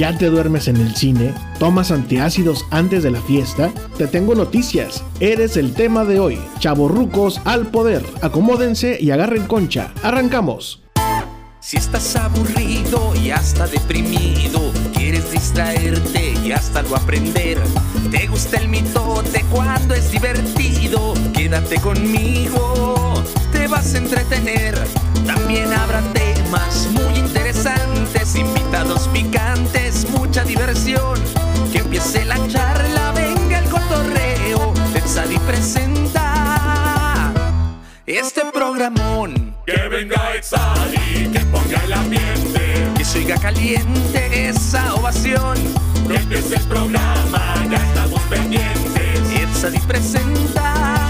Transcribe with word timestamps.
¿Ya 0.00 0.16
te 0.16 0.30
duermes 0.30 0.66
en 0.66 0.78
el 0.78 0.96
cine? 0.96 1.34
¿Tomas 1.58 1.90
antiácidos 1.90 2.64
antes 2.70 3.02
de 3.02 3.10
la 3.10 3.20
fiesta? 3.20 3.70
Te 3.98 4.06
tengo 4.06 4.34
noticias. 4.34 5.04
Eres 5.20 5.58
el 5.58 5.74
tema 5.74 6.06
de 6.06 6.18
hoy. 6.18 6.40
Chavorrucos 6.58 7.38
al 7.44 7.66
poder. 7.66 8.02
Acomódense 8.22 8.96
y 8.98 9.10
agarren 9.10 9.46
concha. 9.46 9.92
Arrancamos. 10.02 10.82
Si 11.60 11.76
estás 11.76 12.16
aburrido 12.16 13.12
y 13.22 13.30
hasta 13.30 13.66
deprimido, 13.66 14.72
quieres 14.94 15.32
distraerte 15.32 16.32
y 16.42 16.52
hasta 16.52 16.80
lo 16.80 16.96
aprender. 16.96 17.58
Te 18.10 18.26
gusta 18.26 18.56
el 18.56 18.68
mitote 18.68 19.44
cuando 19.52 19.92
es 19.94 20.10
divertido, 20.10 21.12
quédate 21.34 21.78
conmigo, 21.78 23.22
te 23.52 23.66
vas 23.66 23.94
a 23.94 23.98
entretener. 23.98 24.78
También 25.26 25.70
habrá 25.74 26.00
temas 26.50 26.88
muy 26.92 27.18
interesantes, 27.18 28.34
invitados 28.34 29.08
picantes, 29.08 30.08
mucha 30.10 30.42
diversión. 30.44 31.18
Que 31.72 31.78
empiece 31.78 32.24
la 32.24 32.36
charla, 32.48 33.12
venga 33.12 33.58
el 33.58 33.68
cotorreo, 33.68 34.72
Tetzadi 34.92 35.38
presenta 35.38 37.32
este 38.06 38.42
programón. 38.52 39.54
Que 39.64 39.88
venga 39.88 40.34
Exali, 40.34 41.30
que 41.32 41.40
ponga 41.40 41.84
el 41.84 41.92
ambiente. 41.92 42.88
Que 42.96 43.04
se 43.04 43.18
oiga 43.18 43.36
caliente 43.36 44.48
esa 44.48 44.94
ovación. 44.94 45.56
Que 46.08 46.16
empiece 46.16 46.56
el 46.56 46.64
programa, 46.64 47.54
ya 47.70 47.76
estamos 47.76 48.20
pendientes. 48.22 49.30
Etzadi 49.30 49.78
presenta 49.80 51.09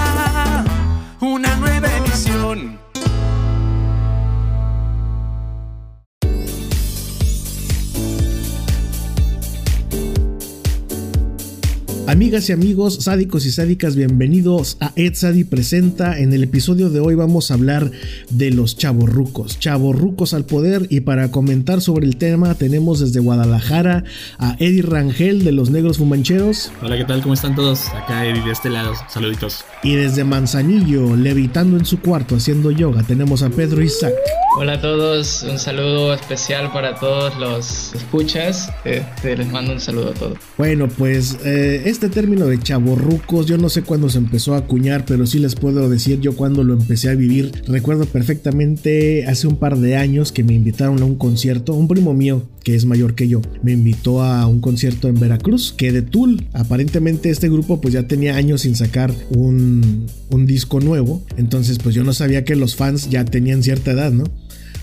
Amigas 12.10 12.48
y 12.48 12.52
amigos, 12.52 12.96
sádicos 13.02 13.46
y 13.46 13.52
sádicas, 13.52 13.94
bienvenidos 13.94 14.78
a 14.80 14.90
Ed 14.96 15.14
Sadi 15.14 15.44
Presenta. 15.44 16.18
En 16.18 16.32
el 16.32 16.42
episodio 16.42 16.90
de 16.90 16.98
hoy 16.98 17.14
vamos 17.14 17.52
a 17.52 17.54
hablar 17.54 17.92
de 18.30 18.50
los 18.50 18.76
chavorrucos, 18.76 19.60
chavorrucos 19.60 20.34
al 20.34 20.44
poder. 20.44 20.88
Y 20.90 21.02
para 21.02 21.30
comentar 21.30 21.80
sobre 21.80 22.08
el 22.08 22.16
tema, 22.16 22.56
tenemos 22.56 22.98
desde 22.98 23.20
Guadalajara 23.20 24.02
a 24.38 24.56
Eddie 24.58 24.82
Rangel 24.82 25.44
de 25.44 25.52
los 25.52 25.70
Negros 25.70 25.98
Fumancheros. 25.98 26.72
Hola, 26.82 26.98
¿qué 26.98 27.04
tal? 27.04 27.22
¿Cómo 27.22 27.34
están 27.34 27.54
todos? 27.54 27.88
Acá 27.90 28.26
Eddie 28.26 28.42
de 28.42 28.50
este 28.50 28.70
lado. 28.70 28.92
Saluditos. 29.08 29.64
Y 29.84 29.94
desde 29.94 30.24
Manzanillo, 30.24 31.14
levitando 31.14 31.76
en 31.76 31.84
su 31.84 32.00
cuarto 32.00 32.34
haciendo 32.34 32.72
yoga, 32.72 33.04
tenemos 33.04 33.44
a 33.44 33.50
Pedro 33.50 33.84
Isaac. 33.84 34.14
Hola 34.56 34.74
a 34.74 34.80
todos, 34.80 35.44
un 35.44 35.60
saludo 35.60 36.12
especial 36.12 36.72
para 36.72 36.96
todos 36.96 37.38
los 37.38 37.94
escuchas. 37.94 38.68
Este, 38.84 39.36
les 39.36 39.48
mando 39.48 39.72
un 39.72 39.80
saludo 39.80 40.10
a 40.10 40.14
todos. 40.14 40.38
Bueno, 40.58 40.88
pues 40.88 41.38
eh, 41.44 41.82
este 41.84 42.08
término 42.08 42.46
de 42.46 42.58
chavorrucos, 42.58 43.46
yo 43.46 43.58
no 43.58 43.68
sé 43.68 43.82
cuándo 43.82 44.10
se 44.10 44.18
empezó 44.18 44.54
a 44.54 44.58
acuñar, 44.58 45.04
pero 45.06 45.24
sí 45.24 45.38
les 45.38 45.54
puedo 45.54 45.88
decir 45.88 46.20
yo 46.20 46.34
cuando 46.34 46.64
lo 46.64 46.74
empecé 46.74 47.10
a 47.10 47.14
vivir. 47.14 47.52
Recuerdo 47.68 48.06
perfectamente 48.06 49.24
hace 49.26 49.46
un 49.46 49.56
par 49.56 49.78
de 49.78 49.96
años 49.96 50.32
que 50.32 50.42
me 50.42 50.54
invitaron 50.54 51.00
a 51.00 51.04
un 51.04 51.14
concierto, 51.14 51.72
un 51.72 51.86
primo 51.86 52.12
mío 52.12 52.42
que 52.64 52.74
es 52.74 52.84
mayor 52.84 53.14
que 53.14 53.28
yo, 53.28 53.40
me 53.62 53.72
invitó 53.72 54.22
a 54.22 54.46
un 54.46 54.60
concierto 54.60 55.08
en 55.08 55.18
Veracruz, 55.18 55.72
que 55.76 55.92
de 55.92 56.02
Tool. 56.02 56.46
Aparentemente 56.52 57.30
este 57.30 57.48
grupo 57.48 57.80
pues 57.80 57.94
ya 57.94 58.06
tenía 58.06 58.36
años 58.36 58.62
sin 58.62 58.76
sacar 58.76 59.12
un, 59.30 60.06
un 60.30 60.46
disco 60.46 60.80
nuevo, 60.80 61.22
entonces 61.36 61.78
pues 61.78 61.94
yo 61.94 62.04
no 62.04 62.12
sabía 62.12 62.44
que 62.44 62.56
los 62.56 62.76
fans 62.76 63.08
ya 63.08 63.24
tenían 63.24 63.62
cierta 63.62 63.92
edad, 63.92 64.12
¿no? 64.12 64.24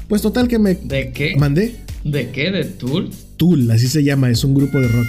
Pues 0.07 0.21
total 0.21 0.47
que 0.47 0.59
me... 0.59 0.75
¿De 0.75 1.11
qué? 1.11 1.35
¿Mandé? 1.37 1.75
¿De 2.03 2.29
qué? 2.31 2.51
¿De 2.51 2.63
Tool? 2.63 3.09
Tool, 3.35 3.69
así 3.71 3.87
se 3.87 4.03
llama, 4.03 4.29
es 4.29 4.43
un 4.43 4.53
grupo 4.53 4.79
de 4.79 4.87
rock. 4.87 5.07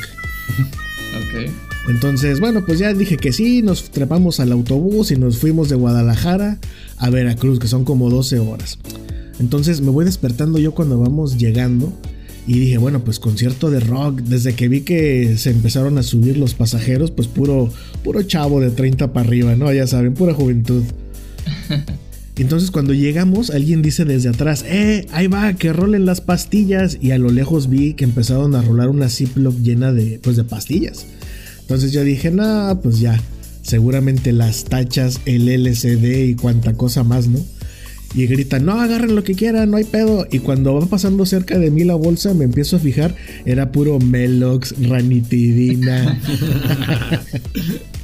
Ok. 0.59 1.51
Entonces, 1.89 2.41
bueno, 2.41 2.65
pues 2.67 2.79
ya 2.79 2.93
dije 2.93 3.17
que 3.17 3.33
sí, 3.33 3.63
nos 3.63 3.91
trepamos 3.91 4.41
al 4.41 4.53
autobús 4.53 5.11
y 5.11 5.17
nos 5.17 5.39
fuimos 5.39 5.69
de 5.69 5.77
Guadalajara 5.77 6.59
a 6.99 7.11
Veracruz, 7.11 7.59
que 7.59 7.69
son 7.69 7.85
como 7.85 8.11
12 8.11 8.41
horas. 8.41 8.79
Entonces 9.41 9.81
me 9.81 9.91
voy 9.91 10.05
despertando 10.05 10.59
yo 10.59 10.73
cuando 10.73 10.99
vamos 10.99 11.39
llegando 11.39 11.93
y 12.47 12.59
dije, 12.59 12.79
bueno, 12.79 13.05
pues 13.05 13.21
concierto 13.21 13.71
de 13.71 13.81
rock. 13.81 14.21
Desde 14.21 14.55
que 14.55 14.69
vi 14.69 14.81
que 14.81 15.37
se 15.39 15.51
empezaron 15.51 15.97
a 15.97 16.03
subir 16.03 16.37
los 16.37 16.55
pasajeros, 16.55 17.11
pues 17.11 17.29
puro, 17.29 17.73
puro 18.03 18.23
chavo 18.23 18.61
de 18.61 18.71
30 18.71 19.13
para 19.13 19.27
arriba, 19.27 19.55
¿no? 19.55 19.73
Ya 19.73 19.87
saben, 19.87 20.15
pura 20.15 20.35
juventud. 20.35 20.83
Entonces 22.43 22.71
cuando 22.71 22.95
llegamos, 22.95 23.51
alguien 23.51 23.83
dice 23.83 24.05
desde 24.05 24.29
atrás, 24.29 24.65
eh, 24.67 25.07
ahí 25.13 25.27
va, 25.27 25.53
que 25.55 25.73
rolen 25.73 26.07
las 26.07 26.21
pastillas. 26.21 26.99
Y 27.01 27.11
a 27.11 27.19
lo 27.19 27.31
lejos 27.31 27.69
vi 27.69 27.95
que 27.95 28.05
empezaron 28.05 28.55
a 28.55 28.63
rolar 28.63 28.89
una 28.89 29.09
Ziploc 29.09 29.57
llena 29.59 29.93
de, 29.93 30.21
pues, 30.23 30.37
de 30.37 30.45
pastillas. 30.45 31.07
Entonces 31.61 31.93
yo 31.93 32.03
dije, 32.05 32.31
no, 32.31 32.79
pues 32.83 33.01
ya, 33.01 33.21
seguramente 33.63 34.33
las 34.33 34.65
tachas, 34.65 35.21
el 35.27 35.49
LCD 35.49 36.29
y 36.29 36.35
cuanta 36.35 36.75
cosa 36.75 37.03
más, 37.03 37.27
¿no? 37.29 37.41
Y 38.15 38.27
gritan, 38.27 38.65
no, 38.65 38.81
agarren 38.81 39.15
lo 39.15 39.23
que 39.23 39.35
quieran, 39.35 39.71
no 39.71 39.77
hay 39.77 39.85
pedo. 39.85 40.27
Y 40.31 40.39
cuando 40.39 40.75
va 40.75 40.87
pasando 40.87 41.27
cerca 41.27 41.59
de 41.59 41.71
mí 41.71 41.85
la 41.85 41.95
bolsa, 41.95 42.33
me 42.33 42.45
empiezo 42.45 42.77
a 42.77 42.79
fijar, 42.79 43.15
era 43.45 43.71
puro 43.71 43.99
Melox, 43.99 44.75
ranitidina. 44.89 46.19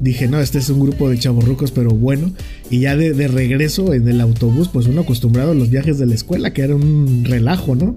Dije, 0.00 0.28
no, 0.28 0.38
este 0.38 0.58
es 0.58 0.70
un 0.70 0.80
grupo 0.80 1.10
de 1.10 1.18
chavorrucos, 1.18 1.72
pero 1.72 1.90
bueno. 1.90 2.32
Y 2.70 2.80
ya 2.80 2.96
de, 2.96 3.28
regreso 3.28 3.92
en 3.94 4.08
el 4.08 4.20
autobús, 4.20 4.68
pues 4.68 4.86
uno 4.86 5.00
acostumbrado 5.00 5.50
a 5.50 5.54
los 5.54 5.70
viajes 5.70 5.98
de 5.98 6.06
la 6.06 6.14
escuela, 6.14 6.52
que 6.52 6.62
era 6.62 6.76
un 6.76 7.24
relajo, 7.24 7.74
¿no? 7.74 7.96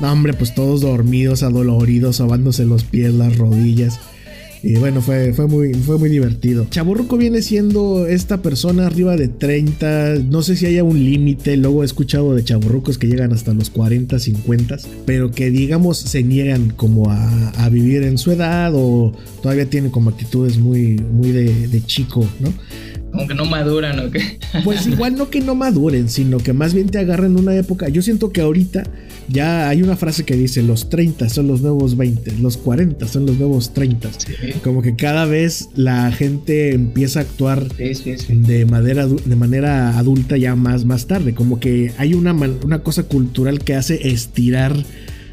No, 0.00 0.12
hombre, 0.12 0.32
pues 0.32 0.54
todos 0.54 0.80
dormidos, 0.80 1.42
adoloridos, 1.42 2.16
sobándose 2.16 2.64
los 2.64 2.84
pies, 2.84 3.12
las 3.12 3.36
rodillas. 3.36 4.00
Y 4.62 4.76
bueno, 4.76 5.02
fue, 5.02 5.32
fue, 5.32 5.48
muy, 5.48 5.74
fue 5.74 5.98
muy 5.98 6.08
divertido. 6.08 6.66
Chaburruco 6.70 7.16
viene 7.16 7.42
siendo 7.42 8.06
esta 8.06 8.42
persona 8.42 8.86
arriba 8.86 9.16
de 9.16 9.28
30. 9.28 10.20
No 10.30 10.42
sé 10.42 10.56
si 10.56 10.66
haya 10.66 10.84
un 10.84 11.04
límite. 11.04 11.56
Luego 11.56 11.82
he 11.82 11.86
escuchado 11.86 12.34
de 12.34 12.44
chaburrucos 12.44 12.96
que 12.96 13.08
llegan 13.08 13.32
hasta 13.32 13.54
los 13.54 13.70
40, 13.70 14.18
50. 14.18 14.76
Pero 15.04 15.32
que 15.32 15.50
digamos 15.50 15.98
se 15.98 16.22
niegan 16.22 16.70
como 16.70 17.10
a, 17.10 17.48
a 17.50 17.68
vivir 17.70 18.04
en 18.04 18.18
su 18.18 18.30
edad. 18.30 18.72
O 18.74 19.12
todavía 19.42 19.68
tienen 19.68 19.90
como 19.90 20.10
actitudes 20.10 20.58
muy, 20.58 20.94
muy 20.94 21.32
de, 21.32 21.66
de 21.66 21.84
chico, 21.84 22.24
¿no? 22.38 22.52
Como 23.12 23.28
que 23.28 23.34
no 23.34 23.44
maduran 23.44 23.98
o 24.00 24.10
qué. 24.10 24.38
Pues 24.64 24.86
igual 24.86 25.16
no 25.16 25.30
que 25.30 25.40
no 25.40 25.54
maduren, 25.54 26.08
sino 26.08 26.38
que 26.38 26.52
más 26.52 26.74
bien 26.74 26.88
te 26.88 26.98
agarren 26.98 27.36
una 27.38 27.54
época. 27.54 27.88
Yo 27.88 28.02
siento 28.02 28.32
que 28.32 28.40
ahorita 28.40 28.84
ya 29.28 29.68
hay 29.68 29.82
una 29.82 29.96
frase 29.96 30.24
que 30.24 30.34
dice: 30.36 30.62
los 30.62 30.88
30 30.90 31.28
son 31.28 31.46
los 31.46 31.60
nuevos 31.62 31.96
20, 31.96 32.32
los 32.40 32.56
40 32.56 33.06
son 33.08 33.26
los 33.26 33.38
nuevos 33.38 33.72
30. 33.74 34.10
Sí. 34.18 34.32
Como 34.64 34.82
que 34.82 34.96
cada 34.96 35.24
vez 35.26 35.68
la 35.74 36.10
gente 36.12 36.74
empieza 36.74 37.20
a 37.20 37.22
actuar 37.22 37.66
Sí, 37.76 37.94
sí, 37.94 38.18
sí. 38.18 38.34
de 38.34 38.66
manera, 38.66 39.06
de 39.06 39.36
manera 39.36 39.98
adulta 39.98 40.36
ya 40.36 40.54
más, 40.54 40.84
más 40.84 41.06
tarde. 41.06 41.34
Como 41.34 41.60
que 41.60 41.92
hay 41.98 42.14
una, 42.14 42.32
una 42.32 42.82
cosa 42.82 43.04
cultural 43.04 43.60
que 43.60 43.74
hace 43.74 44.08
estirar 44.08 44.74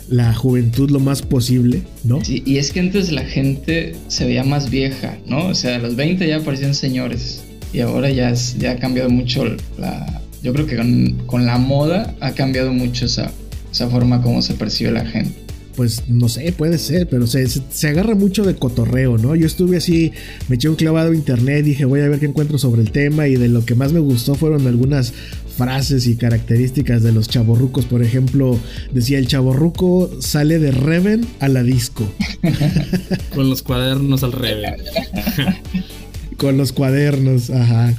la 0.10 0.34
juventud 0.34 0.90
lo 0.90 1.00
más 1.00 1.22
posible, 1.22 1.84
¿no? 2.04 2.24
Sí, 2.24 2.42
y 2.46 2.58
es 2.58 2.72
que 2.72 2.80
antes 2.80 3.12
la 3.12 3.26
gente 3.26 3.96
se 4.08 4.26
veía 4.26 4.44
más 4.44 4.70
vieja, 4.70 5.18
¿no? 5.28 5.46
O 5.48 5.56
sea, 5.56 5.76
a 5.76 5.80
los 5.80 5.96
20 5.96 6.28
ya 6.28 6.40
parecían 6.44 6.74
señores. 6.74 7.44
Y 7.74 7.80
ahora 7.82 8.10
ya, 8.10 8.30
es- 8.32 8.58
ya 8.58 8.72
ha 8.72 8.76
cambiado 8.78 9.10
mucho 9.10 9.44
la... 9.78 10.22
Yo 10.42 10.54
creo 10.54 10.66
que 10.66 10.78
con, 10.78 11.14
con 11.26 11.46
la 11.46 11.58
moda 11.58 12.16
ha 12.22 12.32
cambiado 12.32 12.72
mucho 12.74 13.06
esa, 13.06 13.30
esa 13.72 13.90
forma 13.90 14.22
como 14.22 14.42
se 14.42 14.54
percibe 14.54 14.92
la 14.92 15.06
gente. 15.06 15.34
Pues 15.76 16.04
no 16.10 16.28
sé, 16.28 16.52
puede 16.52 16.78
ser, 16.78 17.08
pero 17.08 17.26
se, 17.28 17.48
se- 17.48 17.62
se 17.70 17.88
agarra 17.88 18.16
mucho 18.16 18.44
de 18.44 18.56
cotorreo, 18.56 19.18
¿no? 19.18 19.36
Yo 19.36 19.46
estuve 19.48 19.78
así, 19.78 20.12
me 20.50 20.56
eché 20.56 20.68
un 20.70 20.76
clavado 20.76 21.12
a 21.12 21.16
internet, 21.16 21.64
dije 21.64 21.86
voy 21.86 22.02
a 22.02 22.10
ver 22.10 22.20
qué 22.20 22.26
encuentro 22.26 22.58
sobre 22.58 22.82
el 22.82 22.92
tema 22.92 23.28
y 23.28 23.36
de 23.36 23.48
lo 23.50 23.64
que 23.66 23.76
más 23.76 23.94
me 23.94 24.00
gustó 24.00 24.36
fueron 24.36 24.66
algunas 24.68 25.14
frases 25.58 26.08
y 26.08 26.16
características 26.16 27.04
de 27.04 27.12
los 27.12 27.28
chavorrucos. 27.30 27.86
Por 27.86 28.02
ejemplo, 28.04 28.58
decía 28.94 29.20
el 29.20 29.28
chavorruco 29.28 30.10
sale 30.22 30.58
de 30.60 30.72
Reven 30.72 31.26
a 31.40 31.48
la 31.50 31.64
disco. 31.64 32.10
Con 33.36 33.50
los 33.50 33.62
cuadernos 33.62 34.24
al 34.24 34.32
revés. 34.34 34.72
Con 36.40 36.58
los 36.58 36.72
cuadernos, 36.72 37.52
ajá. 37.52 37.94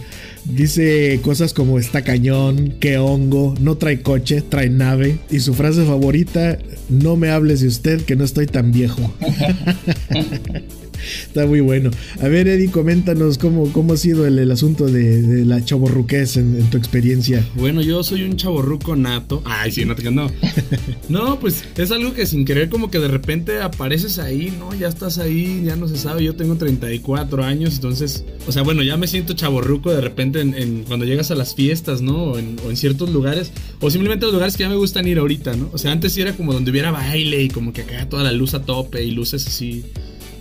Dice 0.46 1.20
cosas 1.22 1.52
como 1.52 1.78
está 1.78 2.02
cañón, 2.02 2.74
qué 2.80 2.96
hongo, 2.96 3.54
no 3.60 3.76
trae 3.76 4.00
coche, 4.00 4.40
trae 4.40 4.70
nave. 4.70 5.18
Y 5.30 5.40
su 5.40 5.54
frase 5.54 5.84
favorita, 5.84 6.58
no 6.88 7.16
me 7.16 7.30
hables 7.30 7.60
de 7.60 7.68
usted 7.68 8.02
que 8.02 8.16
no 8.16 8.24
estoy 8.24 8.46
tan 8.46 8.72
viejo. 8.72 9.12
Está 11.26 11.46
muy 11.46 11.60
bueno. 11.60 11.90
A 12.20 12.28
ver, 12.28 12.48
Eddie, 12.48 12.70
coméntanos 12.70 13.38
cómo, 13.38 13.72
cómo 13.72 13.94
ha 13.94 13.96
sido 13.96 14.26
el, 14.26 14.50
asunto 14.50 14.86
de, 14.86 15.44
la 15.44 15.64
chaborruquez 15.64 16.36
en, 16.36 16.56
en, 16.56 16.70
tu 16.70 16.76
experiencia. 16.76 17.44
Bueno, 17.54 17.82
yo 17.82 18.02
soy 18.02 18.24
un 18.24 18.36
chaborruco 18.36 18.96
nato. 18.96 19.42
Ay, 19.44 19.72
sí, 19.72 19.84
no 19.84 19.94
te 19.94 20.10
no. 20.10 20.30
No, 21.08 21.40
pues 21.40 21.64
es 21.76 21.90
algo 21.90 22.14
que 22.14 22.26
sin 22.26 22.44
querer 22.44 22.68
como 22.68 22.90
que 22.90 22.98
de 22.98 23.08
repente 23.08 23.60
apareces 23.60 24.18
ahí, 24.18 24.52
¿no? 24.58 24.74
Ya 24.74 24.88
estás 24.88 25.18
ahí, 25.18 25.62
ya 25.64 25.76
no 25.76 25.88
se 25.88 25.96
sabe. 25.96 26.24
Yo 26.24 26.36
tengo 26.36 26.56
34 26.56 27.44
años, 27.44 27.74
entonces, 27.74 28.24
o 28.46 28.52
sea, 28.52 28.62
bueno, 28.62 28.82
ya 28.82 28.96
me 28.96 29.06
siento 29.06 29.34
chaborruco 29.34 29.92
de 29.92 30.00
repente 30.00 30.40
en, 30.40 30.84
cuando 30.84 31.04
llegas 31.04 31.30
a 31.30 31.34
las 31.34 31.54
fiestas, 31.54 32.00
¿no? 32.00 32.24
O 32.24 32.38
en, 32.38 32.56
o 32.64 32.70
en 32.70 32.76
ciertos 32.76 33.10
lugares, 33.10 33.52
o 33.80 33.90
simplemente 33.90 34.24
los 34.26 34.32
lugares 34.32 34.56
que 34.56 34.62
ya 34.62 34.68
me 34.68 34.76
gustan 34.76 35.06
ir 35.08 35.18
ahorita, 35.18 35.56
¿no? 35.56 35.70
O 35.72 35.78
sea, 35.78 35.92
antes 35.92 36.12
sí 36.12 36.20
era 36.20 36.36
como 36.36 36.52
donde 36.52 36.70
hubiera 36.70 36.90
baile 36.90 37.42
y 37.42 37.48
como 37.48 37.72
que 37.72 37.82
acá 37.82 38.08
toda 38.08 38.22
la 38.22 38.32
luz 38.32 38.54
a 38.54 38.62
tope 38.62 39.04
y 39.04 39.10
luces 39.10 39.46
así 39.46 39.84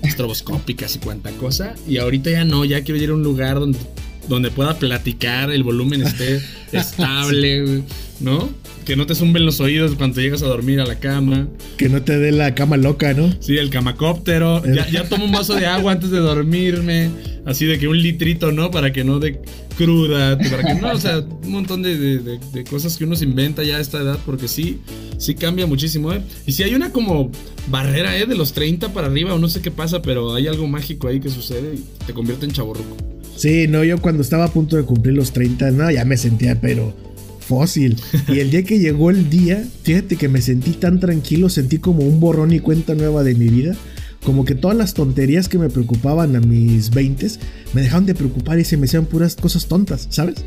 estroboscópicas 0.03 0.95
y 0.95 0.99
cuanta 0.99 1.31
cosa. 1.31 1.75
Y 1.87 1.97
ahorita 1.97 2.31
ya 2.31 2.45
no, 2.45 2.65
ya 2.65 2.83
quiero 2.83 3.01
ir 3.01 3.09
a 3.09 3.13
un 3.13 3.23
lugar 3.23 3.59
donde, 3.59 3.79
donde 4.29 4.51
pueda 4.51 4.77
platicar, 4.77 5.51
el 5.51 5.63
volumen 5.63 6.03
esté 6.03 6.41
estable, 6.71 7.81
¿no? 8.19 8.49
Que 8.85 8.95
no 8.95 9.05
te 9.05 9.13
zumben 9.13 9.45
los 9.45 9.59
oídos 9.59 9.95
cuando 9.95 10.21
llegas 10.21 10.41
a 10.41 10.47
dormir 10.47 10.79
a 10.79 10.85
la 10.85 10.99
cama. 10.99 11.47
Que 11.77 11.89
no 11.89 12.01
te 12.01 12.17
dé 12.17 12.31
la 12.31 12.55
cama 12.55 12.77
loca, 12.77 13.13
¿no? 13.13 13.31
Sí, 13.39 13.57
el 13.57 13.69
camacóptero. 13.69 14.63
Ya, 14.65 14.89
ya 14.89 15.09
tomo 15.09 15.25
un 15.25 15.31
vaso 15.31 15.55
de 15.55 15.67
agua 15.67 15.91
antes 15.91 16.09
de 16.09 16.19
dormirme. 16.19 17.09
Así 17.45 17.65
de 17.65 17.77
que 17.77 17.87
un 17.87 18.01
litrito, 18.01 18.51
¿no? 18.51 18.71
Para 18.71 18.91
que 18.93 19.03
no 19.03 19.19
de 19.19 19.41
cruda, 19.77 20.37
para 20.37 20.63
que 20.63 20.73
no, 20.75 20.91
o 20.91 20.97
sea, 20.97 21.19
un 21.19 21.51
montón 21.51 21.81
de, 21.81 22.39
cosas 22.69 22.97
que 22.97 23.05
uno 23.05 23.15
se 23.15 23.25
inventa 23.25 23.63
ya 23.63 23.77
a 23.77 23.79
esta 23.79 23.99
edad, 23.99 24.19
porque 24.25 24.47
sí, 24.47 24.79
sí 25.17 25.35
cambia 25.35 25.65
muchísimo, 25.65 26.11
¿eh? 26.11 26.21
Y 26.45 26.51
si 26.51 26.63
hay 26.63 26.75
una 26.75 26.91
como 26.91 27.31
barrera, 27.67 28.17
¿eh? 28.17 28.25
De 28.25 28.35
los 28.35 28.53
30 28.53 28.91
para 28.91 29.07
arriba, 29.07 29.33
o 29.33 29.39
no 29.39 29.47
sé 29.47 29.61
qué 29.61 29.71
pasa, 29.71 30.01
pero 30.01 30.33
hay 30.33 30.47
algo 30.47 30.67
mágico 30.67 31.07
ahí 31.07 31.19
que 31.19 31.29
sucede 31.29 31.75
y 31.75 32.05
te 32.05 32.13
convierte 32.13 32.45
en 32.45 32.51
chaborruco. 32.51 32.97
Sí, 33.39 33.67
no, 33.69 33.85
yo 33.85 34.01
cuando 34.01 34.21
estaba 34.21 34.45
a 34.45 34.51
punto 34.51 34.75
de 34.75 34.83
cumplir 34.83 35.15
los 35.15 35.31
30, 35.31 35.71
no, 35.71 35.89
ya 35.89 36.03
me 36.03 36.17
sentía, 36.17 36.59
pero 36.59 36.93
fósil. 37.39 37.95
Y 38.27 38.39
el 38.39 38.51
día 38.51 38.63
que 38.63 38.79
llegó 38.79 39.09
el 39.09 39.29
día, 39.29 39.63
fíjate 39.83 40.17
que 40.17 40.27
me 40.27 40.41
sentí 40.41 40.71
tan 40.71 40.99
tranquilo, 40.99 41.47
sentí 41.47 41.77
como 41.77 42.03
un 42.03 42.19
borrón 42.19 42.51
y 42.51 42.59
cuenta 42.59 42.95
nueva 42.95 43.23
de 43.23 43.35
mi 43.35 43.47
vida 43.47 43.77
como 44.23 44.43
que 44.45 44.55
todas 44.55 44.75
las 44.75 44.93
tonterías 44.93 45.47
que 45.47 45.57
me 45.57 45.69
preocupaban 45.69 46.35
a 46.35 46.41
mis 46.41 46.89
20 46.91 47.27
me 47.73 47.81
dejaron 47.81 48.05
de 48.05 48.15
preocupar 48.15 48.59
y 48.59 48.65
se 48.65 48.77
me 48.77 48.85
hacían 48.85 49.05
puras 49.05 49.35
cosas 49.35 49.67
tontas, 49.67 50.07
¿sabes? 50.09 50.43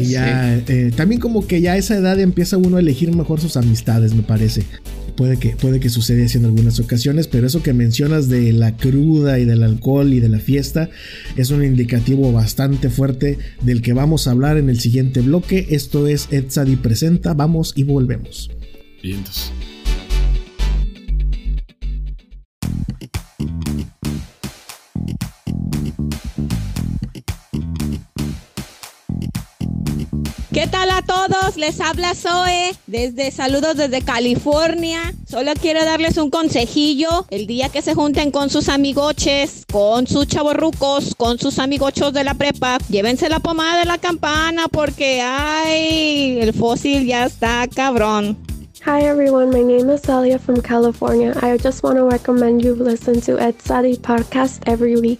y 0.00 0.04
ya, 0.10 0.56
eh, 0.56 0.92
también 0.94 1.20
como 1.20 1.46
que 1.46 1.60
ya 1.60 1.72
a 1.72 1.76
esa 1.76 1.96
edad 1.96 2.18
empieza 2.20 2.56
uno 2.56 2.76
a 2.76 2.80
elegir 2.80 3.14
mejor 3.14 3.40
sus 3.40 3.56
amistades, 3.56 4.14
me 4.14 4.22
parece. 4.22 4.62
Puede 5.16 5.38
que, 5.38 5.50
puede 5.50 5.78
que 5.78 5.90
suceda 5.90 6.24
así 6.24 6.38
en 6.38 6.46
algunas 6.46 6.80
ocasiones, 6.80 7.28
pero 7.28 7.46
eso 7.46 7.62
que 7.62 7.72
mencionas 7.72 8.28
de 8.28 8.52
la 8.52 8.76
cruda 8.76 9.38
y 9.38 9.44
del 9.44 9.62
alcohol 9.62 10.12
y 10.12 10.20
de 10.20 10.28
la 10.28 10.38
fiesta 10.38 10.90
es 11.36 11.50
un 11.50 11.64
indicativo 11.64 12.32
bastante 12.32 12.88
fuerte 12.90 13.38
del 13.62 13.82
que 13.82 13.92
vamos 13.92 14.26
a 14.26 14.30
hablar 14.30 14.56
en 14.56 14.70
el 14.70 14.80
siguiente 14.80 15.20
bloque. 15.20 15.66
Esto 15.70 16.06
es 16.06 16.28
Etsadi 16.30 16.76
Presenta, 16.76 17.34
vamos 17.34 17.72
y 17.76 17.84
volvemos. 17.84 18.50
Vientos. 19.02 19.52
¿Qué 30.62 30.68
tal 30.68 30.90
a 30.90 31.02
todos? 31.02 31.56
Les 31.56 31.80
habla 31.80 32.14
Zoe 32.14 32.72
desde 32.86 33.32
saludos 33.32 33.76
desde 33.76 34.00
California. 34.00 35.12
Solo 35.28 35.50
quiero 35.60 35.84
darles 35.84 36.18
un 36.18 36.30
consejillo. 36.30 37.26
El 37.30 37.48
día 37.48 37.68
que 37.68 37.82
se 37.82 37.96
junten 37.96 38.30
con 38.30 38.48
sus 38.48 38.68
amigoches, 38.68 39.64
con 39.72 40.06
sus 40.06 40.28
chavorrucos, 40.28 41.16
con 41.16 41.40
sus 41.40 41.58
amigochos 41.58 42.12
de 42.12 42.22
la 42.22 42.34
prepa, 42.34 42.78
llévense 42.88 43.28
la 43.28 43.40
pomada 43.40 43.80
de 43.80 43.86
la 43.86 43.98
campana 43.98 44.68
porque 44.68 45.20
ay, 45.20 46.38
el 46.40 46.52
fósil 46.54 47.08
ya 47.08 47.26
está 47.26 47.66
cabrón. 47.66 48.38
Hi 48.86 49.02
everyone, 49.04 49.50
my 49.50 49.64
name 49.64 49.92
is 49.92 50.02
Celia 50.02 50.38
from 50.38 50.62
California. 50.62 51.34
I 51.42 51.58
just 51.58 51.82
want 51.82 51.96
to 51.96 52.04
recommend 52.04 52.62
you 52.62 52.76
listen 52.76 53.20
to 53.22 53.36
Ed 53.36 53.60
Sadi 53.60 53.96
podcast 53.96 54.62
every 54.68 54.94
week. 54.94 55.18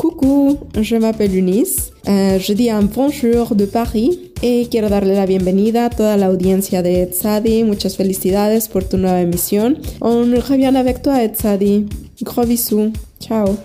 Coucou, 0.00 0.56
je 0.80 0.96
m'appelle 0.96 1.36
Eunice. 1.36 1.92
Euh, 2.08 2.38
je 2.38 2.54
dis 2.54 2.70
un 2.70 2.80
bonjour 2.80 3.54
de 3.54 3.66
Paris 3.66 4.32
y 4.42 4.66
quiero 4.70 4.88
darle 4.88 5.14
la 5.14 5.26
bienvenida 5.26 5.84
a 5.84 5.90
toda 5.90 6.16
la 6.16 6.28
audiencia 6.28 6.80
de 6.82 7.02
Etsadi. 7.02 7.64
Muchas 7.64 7.98
felicidades 7.98 8.66
por 8.66 8.82
tu 8.82 8.96
nueva 8.96 9.20
emisión. 9.20 9.76
On 10.00 10.24
revient 10.40 10.74
avec 10.74 11.02
toi, 11.02 11.22
Etsadi. 11.22 11.84
Gros 12.22 12.46
bisous. 12.46 12.92
Ciao. 13.20 13.58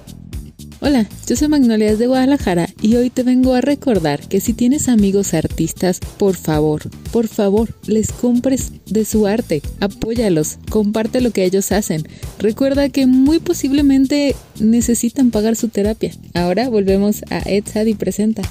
Hola, 0.81 1.07
yo 1.25 1.35
soy 1.37 1.47
Magnolias 1.47 1.97
de 1.99 2.07
Guadalajara 2.07 2.67
y 2.81 2.95
hoy 2.95 3.09
te 3.09 3.23
vengo 3.23 3.53
a 3.53 3.61
recordar 3.61 4.27
que 4.27 4.41
si 4.41 4.53
tienes 4.53 4.89
amigos 4.89 5.33
artistas, 5.33 6.01
por 6.17 6.35
favor, 6.35 6.81
por 7.11 7.27
favor, 7.27 7.73
les 7.87 8.11
compres 8.11 8.73
de 8.85 9.05
su 9.05 9.25
arte, 9.25 9.61
apóyalos, 9.79 10.57
comparte 10.69 11.21
lo 11.21 11.31
que 11.31 11.45
ellos 11.45 11.71
hacen. 11.71 12.03
Recuerda 12.39 12.89
que 12.89 13.07
muy 13.07 13.39
posiblemente 13.39 14.35
necesitan 14.59 15.31
pagar 15.31 15.55
su 15.55 15.69
terapia. 15.69 16.11
Ahora 16.33 16.69
volvemos 16.69 17.23
a 17.29 17.39
Ed 17.49 17.63
y 17.85 17.95
Presenta. 17.95 18.43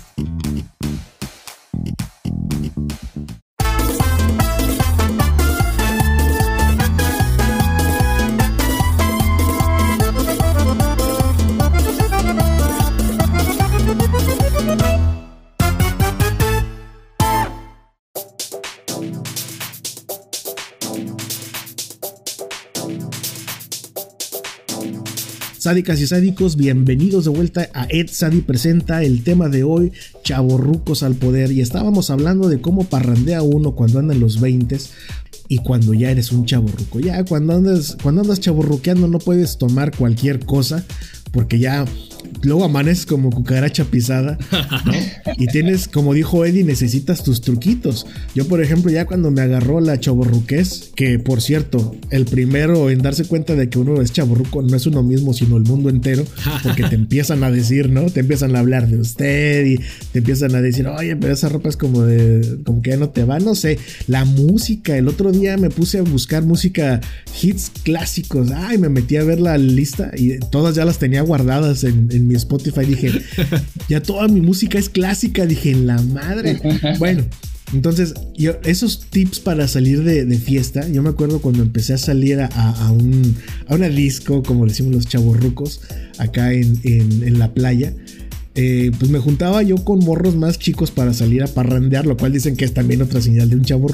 Sádicas 25.64 25.98
y 26.02 26.06
sádicos, 26.06 26.56
bienvenidos 26.56 27.24
de 27.24 27.30
vuelta 27.30 27.70
a 27.72 27.86
Ed 27.88 28.10
Sadi 28.12 28.42
Presenta. 28.42 29.02
El 29.02 29.24
tema 29.24 29.48
de 29.48 29.64
hoy, 29.64 29.92
chaborrucos 30.22 31.02
al 31.02 31.14
poder. 31.14 31.52
Y 31.52 31.62
estábamos 31.62 32.10
hablando 32.10 32.50
de 32.50 32.60
cómo 32.60 32.84
parrandea 32.84 33.40
uno 33.40 33.74
cuando 33.74 33.98
anda 33.98 34.12
en 34.12 34.20
los 34.20 34.42
20 34.42 34.76
y 35.48 35.56
cuando 35.56 35.94
ya 35.94 36.10
eres 36.10 36.32
un 36.32 36.44
chaborruco. 36.44 37.00
Ya 37.00 37.24
cuando 37.24 37.54
andas, 37.54 37.96
cuando 38.02 38.20
andas 38.20 38.40
chaborruqueando 38.40 39.08
no 39.08 39.18
puedes 39.18 39.56
tomar 39.56 39.96
cualquier 39.96 40.44
cosa 40.44 40.84
porque 41.32 41.58
ya 41.58 41.86
luego 42.44 42.64
amaneces 42.64 43.06
como 43.06 43.30
cucaracha 43.30 43.84
pisada, 43.84 44.38
¿no? 44.84 44.92
Y 45.36 45.46
tienes, 45.48 45.88
como 45.88 46.14
dijo 46.14 46.44
Eddie, 46.44 46.64
necesitas 46.64 47.24
tus 47.24 47.40
truquitos. 47.40 48.06
Yo, 48.34 48.46
por 48.46 48.62
ejemplo, 48.62 48.90
ya 48.90 49.04
cuando 49.04 49.30
me 49.30 49.40
agarró 49.40 49.80
la 49.80 49.98
chaborruquez, 49.98 50.92
que 50.94 51.18
por 51.18 51.40
cierto, 51.42 51.96
el 52.10 52.24
primero 52.24 52.90
en 52.90 53.02
darse 53.02 53.24
cuenta 53.24 53.54
de 53.54 53.68
que 53.68 53.78
uno 53.78 54.00
es 54.00 54.12
chaborruco 54.12 54.62
no 54.62 54.76
es 54.76 54.86
uno 54.86 55.02
mismo, 55.02 55.32
sino 55.34 55.56
el 55.56 55.64
mundo 55.64 55.88
entero, 55.90 56.24
porque 56.62 56.84
te 56.84 56.94
empiezan 56.94 57.42
a 57.42 57.50
decir, 57.50 57.90
¿no? 57.90 58.06
Te 58.06 58.20
empiezan 58.20 58.54
a 58.56 58.60
hablar 58.60 58.88
de 58.88 58.98
usted 58.98 59.66
y 59.66 59.76
te 60.12 60.18
empiezan 60.18 60.54
a 60.54 60.62
decir, 60.62 60.86
oye, 60.86 61.16
pero 61.16 61.32
esa 61.32 61.48
ropa 61.48 61.68
es 61.68 61.76
como 61.76 62.02
de, 62.02 62.58
como 62.64 62.82
que 62.82 62.90
ya 62.90 62.96
no 62.96 63.08
te 63.08 63.24
va, 63.24 63.38
no 63.40 63.54
sé. 63.54 63.78
La 64.06 64.24
música, 64.24 64.96
el 64.96 65.08
otro 65.08 65.32
día 65.32 65.56
me 65.56 65.70
puse 65.70 65.98
a 65.98 66.02
buscar 66.02 66.44
música, 66.44 67.00
hits 67.42 67.70
clásicos, 67.82 68.50
ay, 68.50 68.78
me 68.78 68.88
metí 68.88 69.16
a 69.16 69.24
ver 69.24 69.40
la 69.40 69.58
lista 69.58 70.12
y 70.16 70.38
todas 70.50 70.74
ya 70.74 70.84
las 70.84 70.98
tenía 70.98 71.22
guardadas 71.22 71.84
en, 71.84 72.08
en 72.10 72.26
mi 72.26 72.33
Spotify. 72.36 72.84
Dije, 72.84 73.12
ya 73.88 74.02
toda 74.02 74.28
mi 74.28 74.40
música 74.40 74.78
es 74.78 74.88
clásica. 74.88 75.46
Dije, 75.46 75.70
en 75.70 75.86
la 75.86 76.00
madre. 76.00 76.60
Bueno, 76.98 77.24
entonces, 77.72 78.14
yo, 78.36 78.52
esos 78.64 79.06
tips 79.10 79.40
para 79.40 79.66
salir 79.66 80.04
de, 80.04 80.38
fiesta, 80.38 80.86
yo 80.88 81.02
me 81.02 81.08
acuerdo 81.08 81.40
cuando 81.40 81.62
empecé 81.62 81.94
a 81.94 81.98
salir 81.98 82.40
a, 82.40 82.92
un, 82.92 83.36
a 83.66 83.74
una 83.74 83.88
disco, 83.88 84.42
como 84.42 84.66
decimos 84.66 84.94
los 84.94 85.06
chavorrucos, 85.06 85.80
acá 86.18 86.52
en, 86.52 86.78
en, 86.84 87.38
la 87.38 87.52
playa. 87.52 87.92
Eh, 88.54 88.92
pues 88.96 89.10
me 89.10 89.18
juntaba 89.18 89.62
yo 89.64 89.74
con 89.76 89.98
morros 89.98 90.36
más 90.36 90.60
chicos 90.60 90.92
para 90.92 91.12
salir 91.12 91.42
a 91.42 91.48
parrandear, 91.48 92.06
lo 92.06 92.16
cual 92.16 92.32
dicen 92.32 92.54
que 92.54 92.64
es 92.64 92.72
también 92.72 93.02
otra 93.02 93.20
señal 93.20 93.50
de 93.50 93.56
un 93.56 93.64
chavo 93.64 93.88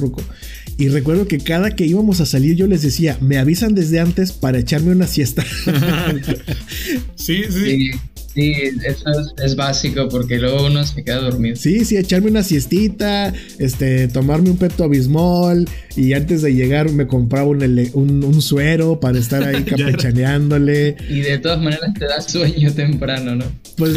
Y 0.76 0.88
recuerdo 0.88 1.26
que 1.26 1.38
cada 1.38 1.70
que 1.70 1.87
íbamos 1.87 2.20
a 2.20 2.26
salir 2.26 2.56
yo 2.56 2.66
les 2.66 2.82
decía, 2.82 3.16
me 3.23 3.38
avisan 3.38 3.75
desde 3.75 4.00
antes 4.00 4.32
para 4.32 4.59
echarme 4.59 4.92
una 4.92 5.06
siesta. 5.06 5.42
sí, 7.14 7.44
sí. 7.49 7.64
Sí, 7.64 7.90
eso 8.37 9.05
es, 9.45 9.57
básico 9.57 10.09
porque 10.09 10.39
luego 10.39 10.67
uno 10.67 10.85
se 10.85 11.03
queda 11.03 11.19
dormido. 11.19 11.57
Sí, 11.57 11.85
sí, 11.85 11.97
echarme 11.97 12.31
una 12.31 12.43
siestita, 12.43 13.33
este, 13.59 14.09
tomarme 14.09 14.51
un 14.51 14.57
pepto 14.57 14.85
abismol 14.85 15.69
y 15.97 16.13
antes 16.13 16.43
de 16.43 16.55
llegar 16.55 16.91
me 16.91 17.07
compraba 17.07 17.49
un, 17.49 17.63
un, 17.95 18.43
suero 18.43 19.01
para 19.01 19.19
estar 19.19 19.43
ahí 19.43 19.63
campechaneándole. 19.65 20.97
y 21.09 21.21
de 21.21 21.39
todas 21.39 21.61
maneras 21.61 21.93
te 21.99 22.05
da 22.07 22.21
sueño 22.21 22.73
temprano, 22.73 23.35
¿no? 23.35 23.45
Pues 23.77 23.97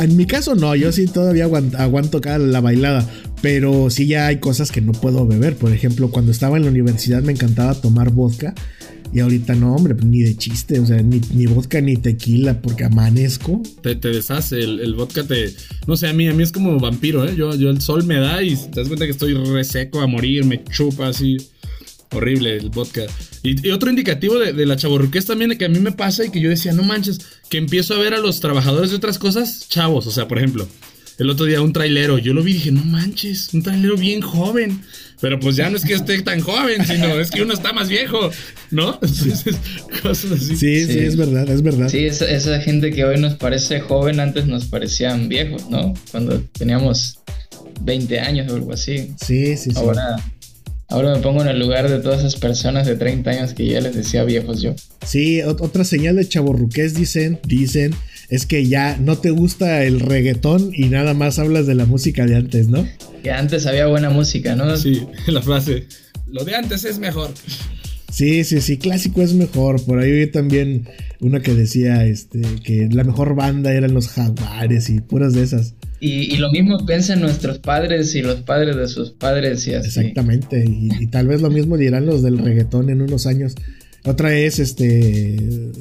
en 0.00 0.16
mi 0.16 0.26
caso 0.26 0.54
no, 0.54 0.74
yo 0.74 0.90
sí 0.90 1.06
todavía 1.06 1.44
aguanto, 1.44 1.78
aguanto 1.78 2.20
cada 2.20 2.38
la 2.38 2.60
bailada, 2.60 3.08
pero 3.40 3.90
sí 3.90 4.06
ya 4.06 4.26
hay 4.26 4.38
cosas 4.38 4.72
que 4.72 4.80
no 4.80 4.92
puedo 4.92 5.26
beber. 5.26 5.54
Por 5.54 5.72
ejemplo, 5.72 6.10
cuando 6.10 6.32
estaba 6.32 6.56
en 6.56 6.64
la 6.64 6.70
universidad 6.70 7.22
me 7.22 7.32
encantaba 7.32 7.74
tomar 7.74 8.10
vodka 8.10 8.54
Y 9.12 9.20
ahorita 9.20 9.54
no, 9.54 9.74
hombre, 9.74 9.94
pues, 9.94 10.06
ni 10.06 10.20
de 10.20 10.36
chiste, 10.36 10.78
o 10.80 10.86
sea, 10.86 11.00
ni, 11.02 11.20
ni 11.32 11.46
vodka 11.46 11.80
ni 11.80 11.96
tequila, 11.96 12.60
porque 12.60 12.84
amanezco. 12.84 13.62
Te, 13.82 13.94
te 13.94 14.08
deshace, 14.08 14.60
el, 14.60 14.80
el 14.80 14.94
vodka 14.94 15.24
te... 15.24 15.54
No 15.86 15.96
sé, 15.96 16.08
a 16.08 16.12
mí, 16.12 16.28
a 16.28 16.34
mí 16.34 16.42
es 16.42 16.52
como 16.52 16.78
vampiro, 16.78 17.26
¿eh? 17.26 17.34
Yo, 17.34 17.54
yo 17.54 17.70
el 17.70 17.80
sol 17.80 18.04
me 18.04 18.16
da 18.16 18.42
y 18.42 18.54
te 18.54 18.80
das 18.80 18.88
cuenta 18.88 19.06
que 19.06 19.12
estoy 19.12 19.32
reseco 19.32 20.00
a 20.00 20.06
morir, 20.06 20.44
me 20.44 20.62
chupa 20.64 21.08
así. 21.08 21.38
Horrible 22.10 22.56
el 22.56 22.70
vodka. 22.70 23.02
Y, 23.42 23.66
y 23.66 23.70
otro 23.70 23.90
indicativo 23.90 24.38
de, 24.38 24.52
de 24.52 24.66
la 24.66 24.76
chaborruqués 24.76 25.26
también 25.26 25.56
que 25.58 25.66
a 25.66 25.68
mí 25.68 25.78
me 25.78 25.92
pasa 25.92 26.24
y 26.24 26.30
que 26.30 26.40
yo 26.40 26.48
decía, 26.48 26.72
no 26.72 26.82
manches, 26.82 27.20
que 27.50 27.58
empiezo 27.58 27.94
a 27.94 27.98
ver 27.98 28.14
a 28.14 28.18
los 28.18 28.40
trabajadores 28.40 28.90
de 28.90 28.96
otras 28.96 29.18
cosas 29.18 29.68
chavos. 29.68 30.06
O 30.06 30.10
sea, 30.10 30.26
por 30.26 30.38
ejemplo, 30.38 30.66
el 31.18 31.28
otro 31.30 31.46
día 31.46 31.60
un 31.60 31.72
trailero, 31.72 32.16
yo 32.16 32.32
lo 32.32 32.42
vi 32.42 32.52
y 32.52 32.54
dije, 32.54 32.72
no 32.72 32.84
manches, 32.84 33.52
un 33.52 33.62
trailero 33.62 33.96
bien 33.96 34.22
joven. 34.22 34.80
Pero 35.20 35.40
pues 35.40 35.56
ya 35.56 35.68
no 35.68 35.76
es 35.76 35.84
que 35.84 35.94
esté 35.94 36.22
tan 36.22 36.40
joven, 36.40 36.86
sino 36.86 37.18
es 37.20 37.30
que 37.30 37.42
uno 37.42 37.52
está 37.52 37.72
más 37.72 37.88
viejo, 37.88 38.30
¿no? 38.70 38.92
Entonces, 39.02 39.56
cosas 40.02 40.32
así. 40.32 40.56
Sí, 40.56 40.84
sí, 40.86 40.92
Sí. 40.92 40.98
es 41.00 41.16
verdad, 41.16 41.48
es 41.50 41.62
verdad. 41.62 41.88
Sí, 41.88 42.06
esa, 42.06 42.30
esa 42.30 42.60
gente 42.60 42.92
que 42.92 43.04
hoy 43.04 43.20
nos 43.20 43.34
parece 43.34 43.80
joven, 43.80 44.20
antes 44.20 44.46
nos 44.46 44.66
parecían 44.66 45.28
viejos, 45.28 45.68
¿no? 45.70 45.92
Cuando 46.12 46.40
teníamos 46.56 47.18
20 47.80 48.20
años 48.20 48.50
o 48.52 48.56
algo 48.56 48.72
así. 48.72 49.12
Sí, 49.24 49.56
sí, 49.56 49.70
sí. 49.70 49.76
Ahora, 49.76 50.16
ahora 50.88 51.14
me 51.16 51.20
pongo 51.20 51.42
en 51.42 51.48
el 51.48 51.58
lugar 51.58 51.88
de 51.90 51.98
todas 51.98 52.20
esas 52.20 52.36
personas 52.36 52.86
de 52.86 52.94
30 52.96 53.30
años 53.30 53.54
que 53.54 53.66
ya 53.66 53.80
les 53.80 53.94
decía 53.96 54.24
viejos 54.24 54.62
yo. 54.62 54.74
Sí, 55.06 55.38
ot- 55.38 55.60
otra 55.60 55.84
señal 55.84 56.16
de 56.16 56.28
chaborruqués 56.28 56.94
dicen, 56.94 57.40
dicen, 57.44 57.94
es 58.28 58.46
que 58.46 58.66
ya 58.66 58.96
no 58.98 59.16
te 59.18 59.30
gusta 59.30 59.84
el 59.84 60.00
reggaetón 60.00 60.70
y 60.74 60.88
nada 60.88 61.14
más 61.14 61.38
hablas 61.38 61.66
de 61.66 61.74
la 61.74 61.86
música 61.86 62.26
de 62.26 62.36
antes, 62.36 62.68
¿no? 62.68 62.86
Que 63.22 63.30
antes 63.30 63.66
había 63.66 63.86
buena 63.86 64.10
música, 64.10 64.54
¿no? 64.54 64.76
Sí, 64.76 65.06
la 65.26 65.42
frase. 65.42 65.86
Lo 66.26 66.44
de 66.44 66.54
antes 66.54 66.84
es 66.84 66.98
mejor. 66.98 67.30
Sí, 68.12 68.44
sí, 68.44 68.60
sí, 68.60 68.78
clásico 68.78 69.22
es 69.22 69.34
mejor. 69.34 69.82
Por 69.84 69.98
ahí 69.98 70.12
vi 70.12 70.26
también 70.26 70.88
una 71.20 71.40
que 71.40 71.54
decía 71.54 72.04
este, 72.06 72.40
que 72.64 72.88
la 72.90 73.04
mejor 73.04 73.34
banda 73.34 73.72
eran 73.72 73.94
los 73.94 74.08
jaguares 74.08 74.90
y 74.90 75.00
puras 75.00 75.32
de 75.32 75.42
esas. 75.42 75.74
Y, 76.00 76.34
y 76.34 76.36
lo 76.36 76.50
mismo 76.50 76.84
piensan 76.86 77.20
nuestros 77.20 77.58
padres 77.58 78.14
y 78.14 78.22
los 78.22 78.40
padres 78.42 78.76
de 78.76 78.88
sus 78.88 79.10
padres 79.10 79.66
y 79.66 79.74
así. 79.74 79.88
Exactamente. 79.88 80.64
Y, 80.66 80.90
y 81.00 81.06
tal 81.08 81.28
vez 81.28 81.40
lo 81.40 81.50
mismo 81.50 81.76
dirán 81.76 82.06
los 82.06 82.22
del 82.22 82.38
reggaetón 82.38 82.90
en 82.90 83.02
unos 83.02 83.26
años. 83.26 83.54
Otra 84.04 84.34
es 84.34 84.58
este 84.58 85.36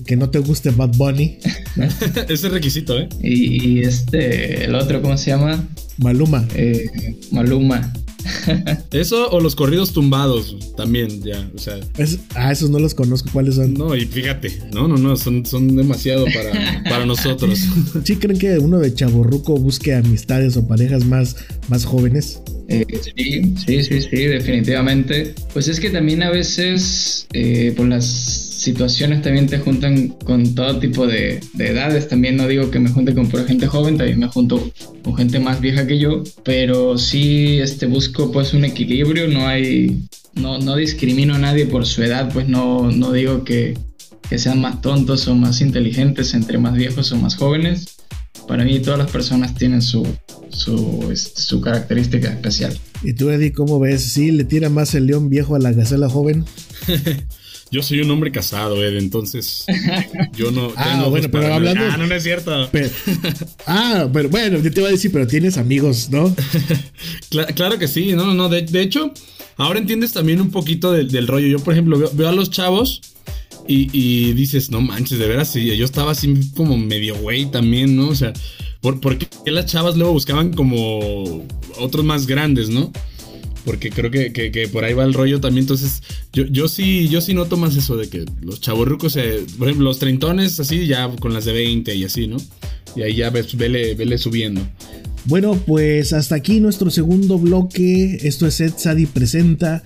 que 0.05 0.15
no 0.15 0.29
te 0.29 0.39
guste 0.39 0.71
Bad 0.71 0.95
Bunny, 0.97 1.37
Ese 2.29 2.49
requisito, 2.49 2.97
¿eh? 2.99 3.07
Y, 3.21 3.79
y 3.79 3.79
este, 3.81 4.65
el 4.65 4.75
otro, 4.75 5.01
¿cómo 5.01 5.17
se 5.17 5.31
llama? 5.31 5.67
Maluma. 5.97 6.45
Eh, 6.55 6.85
Maluma. 7.31 7.93
Eso 8.91 9.29
o 9.29 9.39
los 9.39 9.55
corridos 9.55 9.93
tumbados 9.93 10.57
también, 10.75 11.21
ya. 11.23 11.49
O 11.55 11.57
sea, 11.59 11.79
Es- 11.97 12.19
ah, 12.35 12.51
esos 12.51 12.69
no 12.69 12.79
los 12.79 12.93
conozco, 12.93 13.29
¿cuáles 13.31 13.55
son? 13.55 13.73
no, 13.75 13.95
y 13.95 14.05
fíjate, 14.05 14.51
no, 14.73 14.87
no, 14.87 14.97
no, 14.97 15.15
son, 15.15 15.45
son 15.45 15.75
demasiado 15.77 16.25
para, 16.25 16.83
para 16.83 17.05
nosotros. 17.05 17.59
¿Sí 18.03 18.17
creen 18.17 18.37
que 18.39 18.57
uno 18.59 18.79
de 18.79 18.93
chaborruco 18.93 19.55
busque 19.57 19.93
amistades 19.95 20.57
o 20.57 20.67
parejas 20.67 21.05
más, 21.05 21.37
más 21.69 21.85
jóvenes? 21.85 22.41
Eh, 22.69 22.85
sí, 23.01 23.55
sí, 23.55 23.83
sí, 23.83 24.01
sí, 24.01 24.17
definitivamente. 24.25 25.33
Pues 25.53 25.67
es 25.67 25.79
que 25.79 25.89
también 25.89 26.21
a 26.23 26.29
veces, 26.29 27.27
eh, 27.33 27.73
por 27.75 27.87
las 27.87 28.05
situaciones 28.05 29.21
también 29.21 29.47
te 29.47 29.59
juntan 29.59 30.09
con 30.09 30.53
todo 30.53 30.79
tipo 30.79 31.07
de, 31.07 31.39
de 31.53 31.67
edades. 31.69 32.09
También 32.09 32.35
no 32.35 32.47
digo 32.47 32.69
que 32.69 32.79
me 32.79 32.89
junte 32.89 33.13
con 33.13 33.29
pura 33.29 33.45
gente 33.45 33.67
joven, 33.67 33.97
también 33.97 34.19
me 34.19 34.27
junto 34.27 34.71
con 35.03 35.15
gente 35.15 35.39
más 35.39 35.61
vieja 35.61 35.87
que 35.87 35.97
yo. 35.97 36.23
Pero 36.43 36.97
sí, 36.97 37.59
este, 37.59 37.85
busco 37.85 38.31
pues 38.31 38.53
un 38.53 38.65
equilibrio. 38.65 39.27
No 39.29 39.47
hay, 39.47 40.03
no, 40.35 40.57
no 40.57 40.75
discrimino 40.75 41.35
a 41.35 41.39
nadie 41.39 41.67
por 41.67 41.85
su 41.85 42.03
edad. 42.03 42.29
Pues 42.33 42.49
no, 42.49 42.91
no 42.91 43.13
digo 43.13 43.45
que 43.45 43.77
sean 44.35 44.59
más 44.59 44.81
tontos 44.81 45.25
o 45.29 45.35
más 45.35 45.61
inteligentes 45.61 46.33
entre 46.33 46.57
más 46.57 46.73
viejos 46.73 47.13
o 47.13 47.17
más 47.17 47.35
jóvenes. 47.37 47.96
Para 48.47 48.63
mí 48.63 48.79
todas 48.79 48.97
las 48.99 49.09
personas 49.11 49.53
tienen 49.55 49.81
su, 49.81 50.05
su, 50.49 51.11
su 51.35 51.61
característica 51.61 52.29
especial. 52.29 52.77
¿Y 53.03 53.13
tú, 53.13 53.29
Eddie, 53.29 53.53
cómo 53.53 53.79
ves? 53.79 54.01
¿Sí 54.03 54.31
le 54.31 54.43
tira 54.43 54.69
más 54.69 54.93
el 54.95 55.05
león 55.07 55.29
viejo 55.29 55.55
a 55.55 55.59
la 55.59 55.71
gacela 55.73 56.09
joven? 56.09 56.45
Yo 57.69 57.83
soy 57.83 57.99
un 57.99 58.09
hombre 58.09 58.31
casado, 58.31 58.81
Ed, 58.81 58.95
entonces 58.95 59.65
yo 60.37 60.51
no 60.51 60.71
Ah, 60.77 60.89
tengo 60.93 61.09
bueno, 61.09 61.27
pero 61.29 61.53
hablando- 61.53 61.83
Ah, 61.83 61.97
no, 61.97 62.07
no 62.07 62.15
es 62.15 62.23
cierto. 62.23 62.69
Pero- 62.71 62.89
ah, 63.67 64.07
pero 64.13 64.29
bueno, 64.29 64.57
yo 64.59 64.71
te 64.71 64.79
iba 64.79 64.87
a 64.87 64.91
decir, 64.93 65.11
pero 65.11 65.27
tienes 65.27 65.57
amigos, 65.57 66.07
¿no? 66.09 66.33
Cla- 67.29 67.53
claro 67.53 67.77
que 67.77 67.89
sí, 67.89 68.13
no, 68.13 68.25
no, 68.25 68.33
no. 68.33 68.47
De, 68.47 68.61
de 68.61 68.81
hecho, 68.81 69.11
ahora 69.57 69.79
entiendes 69.79 70.13
también 70.13 70.39
un 70.39 70.49
poquito 70.49 70.93
del, 70.93 71.11
del 71.11 71.27
rollo. 71.27 71.47
Yo, 71.47 71.59
por 71.59 71.73
ejemplo, 71.73 71.99
veo, 71.99 72.09
veo 72.13 72.29
a 72.29 72.31
los 72.31 72.51
chavos 72.51 73.01
y, 73.67 74.33
dices, 74.33 74.71
no 74.71 74.81
manches, 74.81 75.19
de 75.19 75.27
veras, 75.27 75.51
sí, 75.51 75.75
yo 75.75 75.85
estaba 75.85 76.11
así 76.11 76.33
como 76.55 76.77
medio 76.77 77.15
güey 77.17 77.45
también, 77.51 77.95
¿no? 77.95 78.09
O 78.09 78.15
sea, 78.15 78.33
¿por, 78.81 78.99
por 78.99 79.17
qué 79.17 79.27
las 79.51 79.65
chavas 79.65 79.97
luego 79.97 80.13
buscaban 80.13 80.53
como 80.53 81.45
otros 81.79 82.05
más 82.05 82.27
grandes, 82.27 82.69
¿no? 82.69 82.91
Porque 83.65 83.89
creo 83.89 84.09
que, 84.09 84.31
que- 84.31 84.67
por 84.69 84.85
ahí 84.85 84.93
va 84.93 85.03
el 85.03 85.13
rollo 85.13 85.41
también. 85.41 85.63
Entonces, 85.63 86.01
yo, 86.31 86.45
yo 86.45 86.69
sí, 86.69 87.09
yo 87.09 87.19
sí 87.19 87.33
noto 87.33 87.57
más 87.57 87.75
eso 87.75 87.97
de 87.97 88.09
que 88.09 88.23
los 88.41 88.61
chavorrucos, 88.61 89.17
ejemplo, 89.17 89.73
los 89.75 89.99
treintones, 89.99 90.59
así 90.61 90.87
ya 90.87 91.09
con 91.19 91.33
las 91.33 91.43
de 91.43 91.51
20 91.51 91.93
y 91.93 92.05
así, 92.05 92.27
¿no? 92.27 92.37
Y 92.95 93.01
ahí 93.01 93.15
ya 93.15 93.29
ves, 93.29 93.57
vele, 93.57 93.93
vele 93.95 94.17
subiendo. 94.17 94.61
Bueno, 95.25 95.61
pues 95.67 96.13
hasta 96.13 96.35
aquí 96.35 96.61
nuestro 96.61 96.89
segundo 96.89 97.37
bloque. 97.37 98.17
Esto 98.23 98.47
es 98.47 98.61
Ed 98.61 98.73
Sadi 98.77 99.05
Presenta. 99.05 99.83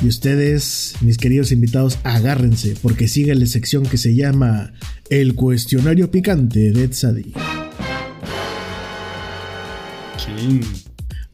Y 0.00 0.06
ustedes, 0.06 0.94
mis 1.00 1.18
queridos 1.18 1.50
invitados, 1.50 1.98
agárrense, 2.04 2.76
porque 2.80 3.08
sigue 3.08 3.34
la 3.34 3.46
sección 3.46 3.84
que 3.84 3.96
se 3.96 4.14
llama 4.14 4.72
El 5.10 5.34
cuestionario 5.34 6.10
picante 6.10 6.70
de 6.70 6.84
Ed 6.84 6.92
Sadi. 6.92 7.32
Chin. 10.16 10.60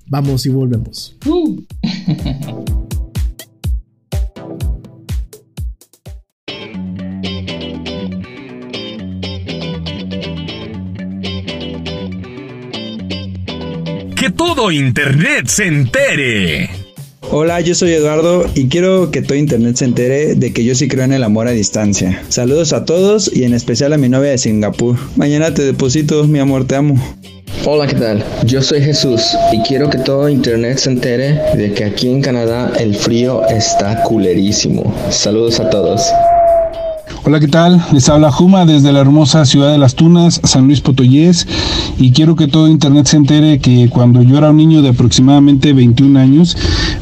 Vamos 0.06 0.47
y 0.47 0.49
volvemos. 0.49 1.16
Uh. 1.26 1.62
Que 14.16 14.30
todo 14.30 14.73
Internet 14.73 15.49
se 15.49 15.66
entere. 15.66 16.83
Hola, 17.31 17.61
yo 17.61 17.75
soy 17.75 17.93
Eduardo 17.93 18.45
y 18.54 18.69
quiero 18.69 19.11
que 19.11 19.23
todo 19.23 19.37
internet 19.37 19.76
se 19.76 19.87
entere 19.87 20.35
de 20.35 20.52
que 20.52 20.64
yo 20.64 20.75
sí 20.75 20.88
creo 20.88 21.04
en 21.04 21.12
el 21.12 21.25
amor 21.25 21.49
a 21.49 21.52
distancia. 21.52 22.23
Saludos 22.28 22.73
a 22.73 22.85
todos 22.85 23.31
y 23.35 23.45
en 23.45 23.54
especial 23.54 23.93
a 23.93 23.99
mi 23.99 24.09
novia 24.09 24.31
de 24.31 24.38
Singapur. 24.38 24.97
Mañana 25.16 25.52
te 25.52 25.62
deposito, 25.62 26.25
mi 26.25 26.38
amor, 26.38 26.66
te 26.66 26.76
amo. 26.76 26.97
Hola, 27.66 27.87
¿qué 27.87 27.95
tal? 27.95 28.23
Yo 28.45 28.62
soy 28.62 28.83
Jesús 28.83 29.23
y 29.52 29.61
quiero 29.62 29.88
que 29.88 29.99
todo 29.99 30.28
internet 30.28 30.78
se 30.78 30.90
entere 30.90 31.40
de 31.57 31.73
que 31.73 31.85
aquí 31.85 32.09
en 32.09 32.21
Canadá 32.21 32.73
el 32.78 32.95
frío 32.95 33.47
está 33.49 34.02
culerísimo. 34.02 34.95
Saludos 35.11 35.61
a 35.61 35.71
todos. 35.71 36.02
Hola, 37.26 37.40
¿qué 37.40 37.49
tal? 37.49 37.83
Les 37.90 38.11
habla 38.11 38.31
Juma 38.31 38.66
desde 38.66 38.93
la 38.93 39.00
hermosa 39.00 39.47
ciudad 39.47 39.73
de 39.73 39.78
Las 39.78 39.95
Tunas, 39.95 40.43
San 40.45 40.66
Luis 40.66 40.83
Potoyés, 40.83 41.47
y 41.97 42.12
quiero 42.12 42.37
que 42.37 42.49
todo 42.49 42.69
internet 42.69 43.07
se 43.07 43.16
entere 43.16 43.61
que 43.61 43.88
cuando 43.88 44.21
yo 44.21 44.37
era 44.37 44.50
un 44.50 44.59
niño 44.59 44.83
de 44.83 44.90
aproximadamente 44.90 45.73
21 45.73 46.21
años, 46.21 46.54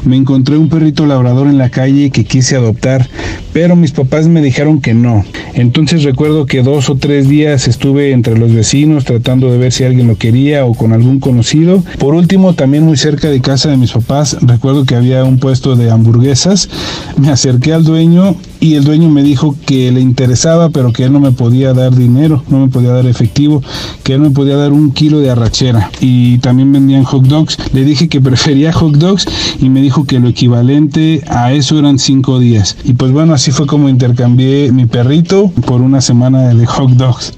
me 0.05 0.15
encontré 0.15 0.55
un 0.55 0.69
perrito 0.69 1.05
labrador 1.05 1.47
en 1.47 1.57
la 1.57 1.69
calle 1.69 2.09
que 2.09 2.23
quise 2.23 2.55
adoptar, 2.55 3.09
pero 3.51 3.75
mis 3.75 3.91
papás 3.91 4.29
me 4.29 4.41
dijeron 4.41 4.79
que 4.79 4.93
no. 4.93 5.25
Entonces 5.55 6.03
recuerdo 6.03 6.45
que 6.45 6.63
dos 6.63 6.89
o 6.89 6.95
tres 6.95 7.27
días 7.27 7.67
estuve 7.67 8.13
entre 8.13 8.37
los 8.37 8.53
vecinos 8.53 9.03
tratando 9.03 9.51
de 9.51 9.57
ver 9.57 9.73
si 9.73 9.83
alguien 9.83 10.07
lo 10.07 10.17
quería 10.17 10.65
o 10.65 10.73
con 10.73 10.93
algún 10.93 11.19
conocido. 11.19 11.83
Por 11.99 12.15
último, 12.15 12.53
también 12.53 12.85
muy 12.85 12.95
cerca 12.95 13.29
de 13.29 13.41
casa 13.41 13.69
de 13.69 13.77
mis 13.77 13.91
papás, 13.91 14.37
recuerdo 14.41 14.85
que 14.85 14.95
había 14.95 15.25
un 15.25 15.37
puesto 15.37 15.75
de 15.75 15.91
hamburguesas. 15.91 16.69
Me 17.17 17.29
acerqué 17.29 17.73
al 17.73 17.83
dueño 17.83 18.37
y 18.63 18.75
el 18.75 18.85
dueño 18.85 19.09
me 19.09 19.23
dijo 19.23 19.57
que 19.65 19.91
le 19.91 19.99
interesaba, 19.99 20.69
pero 20.69 20.93
que 20.93 21.03
él 21.03 21.11
no 21.11 21.19
me 21.19 21.33
podía 21.33 21.73
dar 21.73 21.93
dinero, 21.93 22.45
no 22.47 22.59
me 22.59 22.69
podía 22.69 22.93
dar 22.93 23.05
efectivo, 23.05 23.61
que 24.03 24.13
él 24.13 24.21
me 24.21 24.31
podía 24.31 24.55
dar 24.55 24.71
un 24.71 24.91
kilo 24.91 25.19
de 25.19 25.29
arrachera. 25.29 25.91
Y 25.99 26.37
también 26.37 26.71
vendían 26.71 27.03
hot 27.03 27.25
dogs. 27.25 27.57
Le 27.73 27.83
dije 27.83 28.07
que 28.07 28.21
prefería 28.29 28.71
hot 28.71 28.95
dogs 28.95 29.27
y 29.59 29.67
me 29.67 29.81
dijo 29.81 30.05
que 30.05 30.17
lo 30.17 30.29
equivalente 30.29 31.21
a 31.27 31.51
eso 31.51 31.77
eran 31.77 31.99
cinco 31.99 32.39
días. 32.39 32.77
Y 32.85 32.93
pues 32.93 33.11
bueno, 33.11 33.33
así 33.33 33.51
fue 33.51 33.67
como 33.67 33.89
intercambié 33.89 34.71
mi 34.71 34.85
perrito 34.85 35.51
por 35.65 35.81
una 35.81 35.99
semana 35.99 36.53
de 36.53 36.65
hot 36.65 36.91
dogs. 36.91 37.33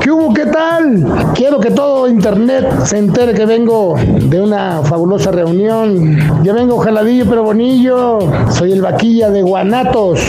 ¿Qué 0.00 0.10
hubo? 0.10 0.34
¿Qué 0.34 0.46
tal? 0.46 1.32
Quiero 1.34 1.58
que 1.58 1.70
todo 1.70 2.08
internet 2.08 2.84
se 2.84 2.98
entere 2.98 3.32
que 3.32 3.46
vengo 3.46 3.96
de 3.96 4.40
una 4.40 4.82
fabulosa 4.82 5.30
reunión. 5.30 6.44
Yo 6.44 6.54
vengo 6.54 6.78
jaladillo 6.78 7.24
pero 7.28 7.42
bonillo. 7.42 8.18
Soy 8.50 8.72
el 8.72 8.82
vaquilla 8.82 9.30
de 9.30 9.42
Guanatos. 9.42 10.20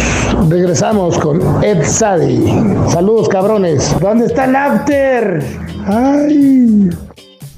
Regresamos 0.49 1.19
con 1.19 1.63
Ed 1.63 1.83
Sadi. 1.83 2.45
Saludos 2.89 3.27
cabrones. 3.27 3.95
¿Dónde 3.99 4.27
está 4.27 4.47
el? 4.47 5.43
Ay. 5.85 6.89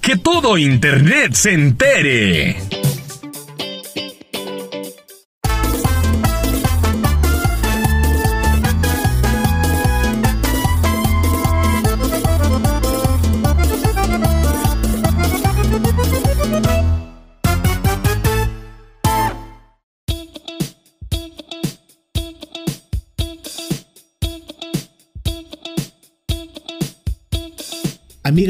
Que 0.01 0.17
todo 0.17 0.57
Internet 0.57 1.33
se 1.33 1.53
entere. 1.53 2.80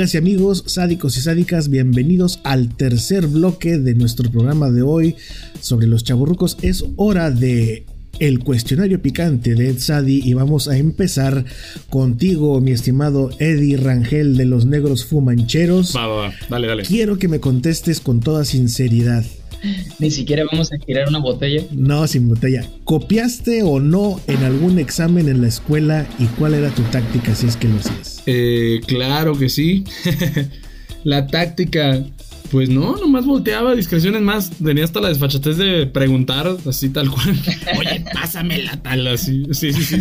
Amigas 0.02 0.16
y 0.16 0.18
amigos, 0.18 0.64
sádicos 0.66 1.16
y 1.18 1.22
sádicas, 1.22 1.70
bienvenidos 1.70 2.40
al 2.44 2.76
tercer 2.76 3.28
bloque 3.28 3.78
de 3.78 3.94
nuestro 3.94 4.32
programa 4.32 4.72
de 4.72 4.82
hoy 4.82 5.16
sobre 5.60 5.86
los 5.86 6.04
chaburrucos. 6.04 6.58
Es 6.64 6.84
hora 6.96 7.30
de 7.30 7.86
el 8.18 8.40
cuestionario 8.40 9.00
picante 9.00 9.54
de 9.54 9.70
Ed 9.70 9.78
Sadi 9.78 10.20
y 10.24 10.34
vamos 10.34 10.68
a 10.68 10.76
empezar 10.76 11.46
contigo, 11.92 12.60
mi 12.62 12.72
estimado 12.72 13.30
Eddie 13.38 13.78
Rangel 13.78 14.38
de 14.38 14.46
los 14.46 14.66
Negros 14.66 15.06
Fumancheros. 15.06 15.96
Va, 15.96 16.08
va, 16.08 16.16
va. 16.16 16.34
Dale, 16.50 16.66
dale. 16.66 16.82
Quiero 16.82 17.20
que 17.20 17.28
me 17.28 17.40
contestes 17.40 18.00
con 18.00 18.22
toda 18.22 18.44
sinceridad. 18.44 19.24
Ni 20.00 20.12
siquiera 20.12 20.44
vamos 20.52 20.72
a 20.72 20.78
girar 20.86 21.08
una 21.08 21.20
botella. 21.20 21.64
No, 21.72 22.08
sin 22.08 22.28
botella. 22.28 22.68
¿Copiaste 22.84 23.64
o 23.64 23.80
no 23.80 24.20
en 24.28 24.44
algún 24.44 24.80
examen 24.80 25.30
en 25.30 25.42
la 25.42 25.48
escuela 25.48 26.08
y 26.20 26.26
cuál 26.26 26.56
era 26.56 26.70
tu 26.70 26.82
táctica 26.84 27.36
si 27.36 27.48
es 27.48 27.58
que 27.58 27.68
lo 27.68 27.78
hacías? 27.78 28.24
Eh, 28.26 28.82
claro 28.88 29.38
que 29.38 29.50
sí. 29.50 29.84
la 31.04 31.28
táctica. 31.28 32.04
Pues 32.52 32.68
no, 32.70 32.98
nomás 32.98 33.26
volteaba, 33.26 33.74
discreciones 33.76 34.22
más. 34.22 34.50
Tenía 34.50 34.84
hasta 34.84 35.00
la 35.00 35.08
desfachatez 35.08 35.56
de 35.56 35.88
preguntar, 35.88 36.58
así 36.68 36.90
tal 36.90 37.10
cual. 37.10 37.30
Oye, 37.80 38.04
pásamela 38.14 38.76
tal, 38.82 39.08
así. 39.08 39.46
Sí, 39.54 39.72
sí, 39.72 39.84
sí. 39.86 39.98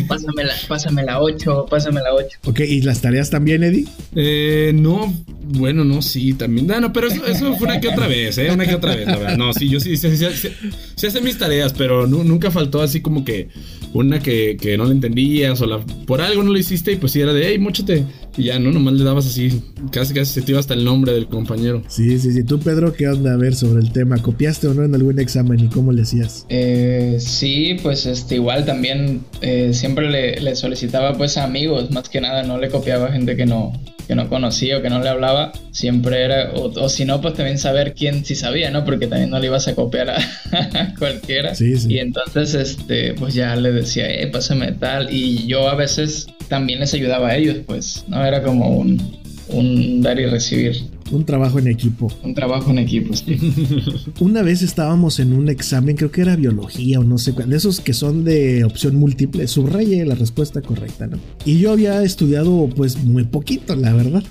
Pásamela, 0.08 0.52
pásamela 0.68 1.20
8, 1.22 1.66
pásamela 1.70 2.12
8. 2.14 2.38
Ok, 2.44 2.60
¿y 2.60 2.82
las 2.82 3.00
tareas 3.00 3.30
también, 3.30 3.62
Eddie? 3.64 3.86
Eh, 4.14 4.72
no, 4.74 5.14
bueno, 5.42 5.84
no, 5.84 6.02
sí, 6.02 6.34
también. 6.34 6.66
No, 6.66 6.78
no, 6.80 6.92
pero 6.92 7.08
eso, 7.08 7.24
eso 7.26 7.54
fue 7.56 7.66
una 7.68 7.80
que 7.80 7.88
otra 7.88 8.08
vez, 8.08 8.36
¿eh? 8.36 8.50
Una 8.52 8.66
que 8.66 8.74
otra 8.74 8.94
vez, 8.94 9.06
la 9.06 9.16
verdad. 9.16 9.36
No, 9.38 9.52
sí, 9.54 9.68
yo 9.70 9.80
sí, 9.80 9.96
sí, 9.96 10.14
sí, 10.16 10.26
sí, 10.34 10.48
sí 10.96 11.06
hacen 11.06 11.24
mis 11.24 11.38
tareas, 11.38 11.72
pero 11.72 12.06
nu- 12.06 12.24
nunca 12.24 12.50
faltó 12.50 12.82
así 12.82 13.00
como 13.00 13.24
que 13.24 13.48
una 13.94 14.20
que, 14.20 14.56
que 14.60 14.76
no 14.76 14.84
la 14.84 14.92
entendías 14.92 15.60
o 15.60 15.66
la, 15.66 15.78
por 15.78 16.20
algo 16.20 16.42
no 16.42 16.52
lo 16.52 16.58
hiciste 16.58 16.92
y 16.92 16.96
pues 16.96 17.12
sí 17.12 17.20
era 17.20 17.32
de, 17.32 17.48
hey, 17.48 17.58
mochate. 17.58 18.04
Y 18.36 18.44
ya, 18.44 18.58
¿no? 18.58 18.72
Nomás 18.72 18.94
le 18.94 19.04
dabas 19.04 19.26
así, 19.26 19.62
casi 19.92 20.12
casi 20.12 20.32
se 20.32 20.42
te 20.42 20.50
iba 20.50 20.60
hasta 20.60 20.74
el 20.74 20.84
nombre 20.84 21.12
del 21.12 21.28
compañero. 21.28 21.82
Sí, 21.88 22.18
sí, 22.18 22.32
sí. 22.32 22.42
Tú, 22.42 22.58
Pedro, 22.58 22.92
¿qué 22.92 23.06
onda? 23.06 23.34
A 23.34 23.36
ver, 23.36 23.54
sobre 23.54 23.80
el 23.80 23.92
tema. 23.92 24.18
¿Copiaste 24.18 24.66
o 24.66 24.74
no 24.74 24.84
en 24.84 24.94
algún 24.94 25.20
examen 25.20 25.60
y 25.60 25.68
cómo 25.68 25.92
le 25.92 26.02
hacías? 26.02 26.44
Eh, 26.48 27.16
sí, 27.20 27.76
pues 27.80 28.06
este 28.06 28.34
igual 28.34 28.64
también 28.64 29.20
eh, 29.40 29.70
siempre 29.72 30.10
le, 30.10 30.40
le 30.40 30.56
solicitaba 30.56 31.16
pues 31.16 31.36
a 31.36 31.44
amigos, 31.44 31.92
más 31.92 32.08
que 32.08 32.20
nada 32.20 32.42
no 32.42 32.58
le 32.58 32.70
copiaba 32.70 33.06
a 33.06 33.12
gente 33.12 33.36
que 33.36 33.46
no 33.46 33.72
que 34.06 34.14
no 34.14 34.28
conocía 34.28 34.78
o 34.78 34.82
que 34.82 34.90
no 34.90 35.00
le 35.00 35.08
hablaba, 35.08 35.52
siempre 35.70 36.22
era, 36.22 36.52
o, 36.54 36.66
o 36.68 36.88
si 36.88 37.04
no, 37.04 37.20
pues 37.20 37.34
también 37.34 37.58
saber 37.58 37.94
quién 37.94 38.24
sí 38.24 38.34
sabía, 38.34 38.70
¿no? 38.70 38.84
Porque 38.84 39.06
también 39.06 39.30
no 39.30 39.38
le 39.38 39.46
ibas 39.46 39.68
a 39.68 39.74
copiar 39.74 40.10
a, 40.10 40.18
a 40.52 40.94
cualquiera. 40.98 41.54
Sí, 41.54 41.76
sí. 41.76 41.94
Y 41.94 41.98
entonces, 41.98 42.54
este, 42.54 43.14
pues 43.14 43.34
ya 43.34 43.56
le 43.56 43.72
decía, 43.72 44.08
eh, 44.08 44.26
pásame 44.26 44.72
tal. 44.72 45.12
Y 45.12 45.46
yo 45.46 45.68
a 45.68 45.74
veces 45.74 46.26
también 46.48 46.80
les 46.80 46.94
ayudaba 46.94 47.28
a 47.28 47.36
ellos, 47.36 47.58
pues, 47.66 48.04
¿no? 48.08 48.24
Era 48.24 48.42
como 48.42 48.68
un, 48.68 49.00
un 49.48 50.02
dar 50.02 50.18
y 50.20 50.26
recibir, 50.26 50.76
Un 51.12 51.24
trabajo 51.24 51.58
en 51.58 51.68
equipo. 51.68 52.10
un 52.22 52.34
trabajo 52.34 52.70
en 52.70 52.78
equipo. 52.78 53.14
sí. 53.14 53.36
Una 54.20 54.42
vez 54.42 54.62
estábamos 54.62 55.20
en 55.20 55.32
un 55.32 55.48
examen, 55.48 55.96
creo 55.96 56.10
que 56.10 56.22
era 56.22 56.34
biología 56.36 57.00
o 57.00 57.04
no 57.04 57.18
sé 57.18 57.32
cuál, 57.32 57.50
de 57.50 57.56
esos 57.56 57.80
que 57.80 57.92
son 57.92 58.24
de 58.24 58.64
opción 58.64 58.96
múltiple, 58.96 59.46
subraye 59.46 60.04
la 60.06 60.14
respuesta 60.14 60.62
correcta, 60.62 61.06
¿no? 61.06 61.18
Y 61.44 61.58
yo 61.58 61.72
había 61.72 62.02
estudiado 62.02 62.68
pues 62.74 63.02
muy 63.04 63.24
poquito, 63.24 63.76
la 63.76 63.92
verdad. 63.92 64.22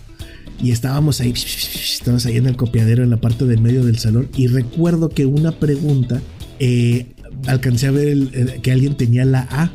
Y 0.61 0.71
estábamos 0.71 1.19
ahí, 1.21 1.31
estábamos 1.35 2.25
ahí 2.25 2.37
en 2.37 2.45
el 2.47 2.55
copiadero 2.55 3.03
en 3.03 3.09
la 3.09 3.17
parte 3.17 3.45
del 3.45 3.59
medio 3.61 3.83
del 3.83 3.97
salón 3.99 4.29
y 4.37 4.47
recuerdo 4.47 5.09
que 5.09 5.25
una 5.25 5.51
pregunta 5.51 6.21
eh, 6.59 7.07
alcancé 7.47 7.87
a 7.87 7.91
ver 7.91 8.07
el- 8.07 8.29
el- 8.33 8.61
que 8.61 8.71
alguien 8.71 8.95
tenía 8.95 9.25
la 9.25 9.41
A 9.51 9.71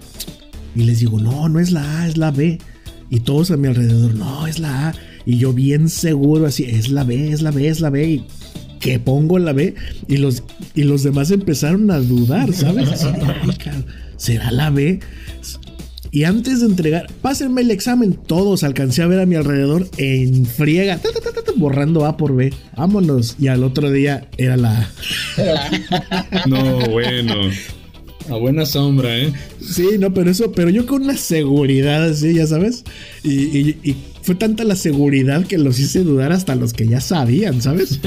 y 0.75 0.85
les 0.85 1.01
digo, 1.01 1.21
no, 1.21 1.49
no 1.49 1.61
es 1.61 1.73
la 1.73 2.03
A, 2.03 2.09
es 2.09 2.17
la 2.17 2.31
B. 2.31 2.59
Y 3.11 3.21
todos 3.21 3.51
a 3.51 3.57
mi 3.57 3.69
alrededor, 3.69 4.15
no, 4.15 4.47
es 4.47 4.59
la 4.59 4.89
A. 4.91 4.95
Y 5.31 5.37
yo 5.37 5.53
bien 5.53 5.91
seguro 5.91 6.47
así, 6.47 6.65
es 6.65 6.89
la 6.89 7.05
B, 7.05 7.31
es 7.31 7.43
la 7.43 7.51
B, 7.51 7.69
es 7.69 7.81
la 7.81 7.91
B. 7.91 8.09
Y 8.09 8.25
que 8.81 8.99
pongo 8.99 9.39
la 9.39 9.53
B 9.53 9.75
y 10.07 10.17
los, 10.17 10.43
y 10.75 10.85
los 10.85 11.03
demás 11.03 11.31
empezaron 11.31 11.91
a 11.91 11.99
dudar, 11.99 12.53
¿sabes? 12.55 12.89
Así, 12.89 13.07
"Ay, 13.09 13.55
cabrón, 13.63 13.85
¿Será 14.17 14.51
la 14.53 14.71
B? 14.71 15.01
Y 16.11 16.25
antes 16.25 16.61
de 16.61 16.67
entregar, 16.67 17.07
pásenme 17.21 17.61
el 17.61 17.71
examen, 17.71 18.15
todos 18.15 18.65
alcancé 18.65 19.03
a 19.03 19.07
ver 19.07 19.21
a 19.21 19.27
mi 19.27 19.35
alrededor 19.37 19.87
en 19.99 20.47
friega, 20.47 20.97
ta, 20.97 21.11
ta, 21.13 21.21
ta, 21.21 21.33
ta, 21.33 21.43
ta, 21.43 21.53
borrando 21.57 22.07
A 22.07 22.17
por 22.17 22.35
B. 22.35 22.51
Vámonos. 22.77 23.37
Y 23.39 23.49
al 23.49 23.65
otro 23.65 23.91
día 23.91 24.29
era 24.39 24.57
la 24.57 24.79
A. 24.81 24.89
No, 26.49 26.79
bueno. 26.89 27.35
A 28.31 28.37
buena 28.37 28.65
sombra, 28.67 29.17
¿eh? 29.19 29.33
Sí, 29.61 29.87
no, 29.99 30.13
pero 30.15 30.31
eso, 30.31 30.53
pero 30.53 30.69
yo 30.71 30.87
con 30.87 31.03
una 31.03 31.17
seguridad 31.17 32.05
así, 32.11 32.35
ya 32.35 32.47
sabes. 32.47 32.85
Y, 33.23 33.33
y- 33.59 33.77
y 33.83 33.97
fue 34.29 34.35
tanta 34.35 34.63
la 34.63 34.77
seguridad 34.77 35.47
que 35.47 35.57
los 35.57 35.81
hice 35.81 36.05
dudar 36.05 36.33
hasta 36.33 36.55
los 36.55 36.75
que 36.75 36.87
ya 36.87 37.01
sabían, 37.01 37.63
¿sabes? 37.63 37.99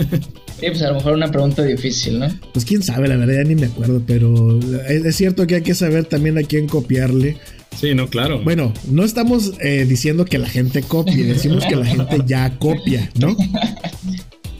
Sí, 0.59 0.67
pues 0.67 0.83
a 0.83 0.89
lo 0.89 0.97
mejor 0.97 1.13
una 1.13 1.31
pregunta 1.31 1.63
difícil, 1.63 2.19
¿no? 2.19 2.27
Pues 2.53 2.63
quién 2.63 2.83
sabe, 2.83 3.07
la 3.07 3.15
verdad 3.15 3.37
ya 3.41 3.43
ni 3.43 3.55
me 3.55 3.65
acuerdo, 3.65 4.03
pero 4.05 4.59
es, 4.87 5.15
cierto 5.15 5.47
que 5.47 5.55
hay 5.55 5.61
que 5.63 5.73
saber 5.73 6.05
también 6.05 6.37
a 6.37 6.43
quién 6.43 6.67
copiarle. 6.67 7.37
Sí, 7.75 7.95
no, 7.95 8.07
claro. 8.07 8.39
Bueno, 8.43 8.71
no 8.87 9.03
estamos 9.03 9.53
eh, 9.61 9.87
diciendo 9.89 10.25
que 10.25 10.37
la 10.37 10.47
gente 10.47 10.83
copie, 10.83 11.23
decimos 11.23 11.65
que 11.65 11.75
la 11.75 11.85
gente 11.87 12.17
ya 12.27 12.59
copia, 12.59 13.09
¿no? 13.19 13.35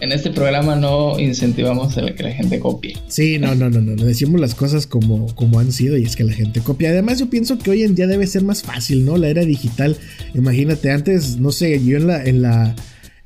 En 0.02 0.12
este 0.12 0.32
programa 0.32 0.76
no 0.76 1.20
incentivamos 1.20 1.96
a 1.96 2.16
que 2.16 2.24
la 2.24 2.32
gente 2.32 2.60
copie. 2.60 2.98
Sí, 3.08 3.38
no, 3.38 3.54
no, 3.54 3.70
no, 3.70 3.82
no, 3.82 4.04
decimos 4.04 4.42
las 4.42 4.56
cosas 4.56 4.88
como, 4.88 5.28
como 5.36 5.60
han 5.60 5.72
sido 5.72 5.96
y 5.96 6.04
es 6.06 6.16
que 6.16 6.24
la 6.24 6.34
gente 6.34 6.60
copia. 6.62 6.90
Además, 6.90 7.20
yo 7.20 7.30
pienso 7.30 7.60
que 7.60 7.70
hoy 7.70 7.84
en 7.84 7.94
día 7.94 8.08
debe 8.08 8.26
ser 8.26 8.44
más 8.44 8.64
fácil, 8.64 9.06
¿no? 9.06 9.18
La 9.18 9.30
era 9.30 9.46
digital. 9.46 9.96
Imagínate, 10.34 10.90
antes, 10.90 11.38
no 11.38 11.52
sé, 11.52 11.86
yo 11.86 11.98
en 11.98 12.08
la, 12.08 12.24
en 12.24 12.42
la, 12.42 12.76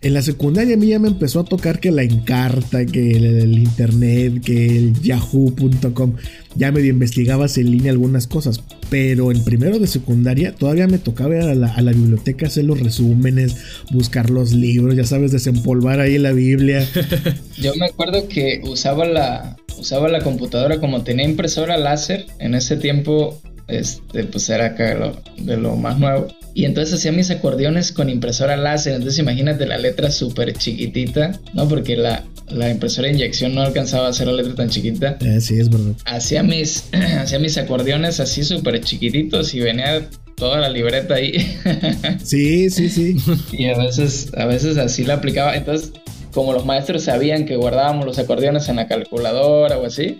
en 0.05 0.13
la 0.13 0.21
secundaria 0.21 0.75
a 0.75 0.77
mí 0.77 0.87
ya 0.87 0.99
me 0.99 1.07
empezó 1.07 1.39
a 1.39 1.45
tocar 1.45 1.79
que 1.79 1.91
la 1.91 2.03
encarta, 2.03 2.85
que 2.85 3.11
el, 3.11 3.57
internet, 3.57 4.39
que 4.43 4.77
el 4.77 4.93
yahoo.com. 5.01 6.13
Ya 6.55 6.71
medio 6.71 6.91
investigabas 6.91 7.57
en 7.57 7.71
línea 7.71 7.91
algunas 7.91 8.27
cosas. 8.27 8.61
Pero 8.89 9.31
en 9.31 9.43
primero 9.43 9.79
de 9.79 9.87
secundaria 9.87 10.53
todavía 10.53 10.87
me 10.87 10.99
tocaba 10.99 11.35
ir 11.35 11.41
a 11.41 11.55
la, 11.55 11.73
a 11.73 11.81
la 11.81 11.91
biblioteca, 11.91 12.45
hacer 12.45 12.65
los 12.65 12.79
resúmenes, 12.79 13.55
buscar 13.91 14.29
los 14.29 14.53
libros, 14.53 14.95
ya 14.95 15.05
sabes, 15.05 15.31
desempolvar 15.31 15.99
ahí 15.99 16.17
la 16.19 16.33
Biblia. 16.33 16.87
Yo 17.57 17.73
me 17.75 17.87
acuerdo 17.87 18.27
que 18.27 18.61
usaba 18.63 19.05
la, 19.05 19.57
usaba 19.79 20.07
la 20.07 20.21
computadora 20.21 20.79
como 20.79 21.03
tenía 21.03 21.25
impresora 21.25 21.77
láser. 21.77 22.27
En 22.39 22.53
ese 22.53 22.77
tiempo, 22.77 23.41
este, 23.67 24.23
pues 24.25 24.47
era 24.49 24.67
acá 24.67 24.93
lo- 24.93 25.19
de 25.43 25.57
lo 25.57 25.75
más 25.75 25.97
nuevo. 25.97 26.27
Y 26.55 26.63
entonces 26.63 26.95
hacía 26.95 27.11
mis 27.11 27.29
acordeones 27.29 27.91
con 27.91 28.09
impresora 28.09 28.55
láser. 28.55 28.93
Entonces 28.93 29.19
imagínate 29.19 29.65
la 29.65 29.77
letra 29.77 30.09
súper 30.09 30.53
chiquitita, 30.53 31.37
¿no? 31.53 31.67
Porque 31.67 31.97
la, 31.97 32.23
la 32.49 32.71
impresora 32.71 33.09
de 33.09 33.15
inyección 33.15 33.53
no 33.53 33.61
alcanzaba 33.61 34.07
a 34.07 34.11
hacer 34.11 34.27
la 34.27 34.33
letra 34.33 34.55
tan 34.55 34.69
chiquita. 34.69 35.17
Eh, 35.19 35.41
sí, 35.41 35.59
es 35.59 35.69
verdad. 35.69 35.91
Hacía 36.05 36.43
mis, 36.43 36.85
hacía 37.19 37.39
mis 37.39 37.57
acordeones 37.57 38.21
así 38.21 38.45
súper 38.45 38.79
chiquititos 38.79 39.53
y 39.53 39.59
venía 39.59 40.07
toda 40.37 40.59
la 40.59 40.69
libreta 40.69 41.15
ahí. 41.15 41.33
Sí, 42.23 42.69
sí, 42.69 42.87
sí. 42.89 43.17
Y 43.51 43.65
a 43.65 43.77
veces, 43.77 44.31
a 44.37 44.45
veces 44.45 44.77
así 44.77 45.03
la 45.03 45.15
aplicaba. 45.15 45.57
Entonces, 45.57 45.91
como 46.31 46.53
los 46.53 46.65
maestros 46.65 47.03
sabían 47.03 47.45
que 47.45 47.57
guardábamos 47.57 48.05
los 48.05 48.17
acordeones 48.17 48.69
en 48.69 48.77
la 48.77 48.87
calculadora 48.87 49.77
o 49.77 49.85
así, 49.85 50.17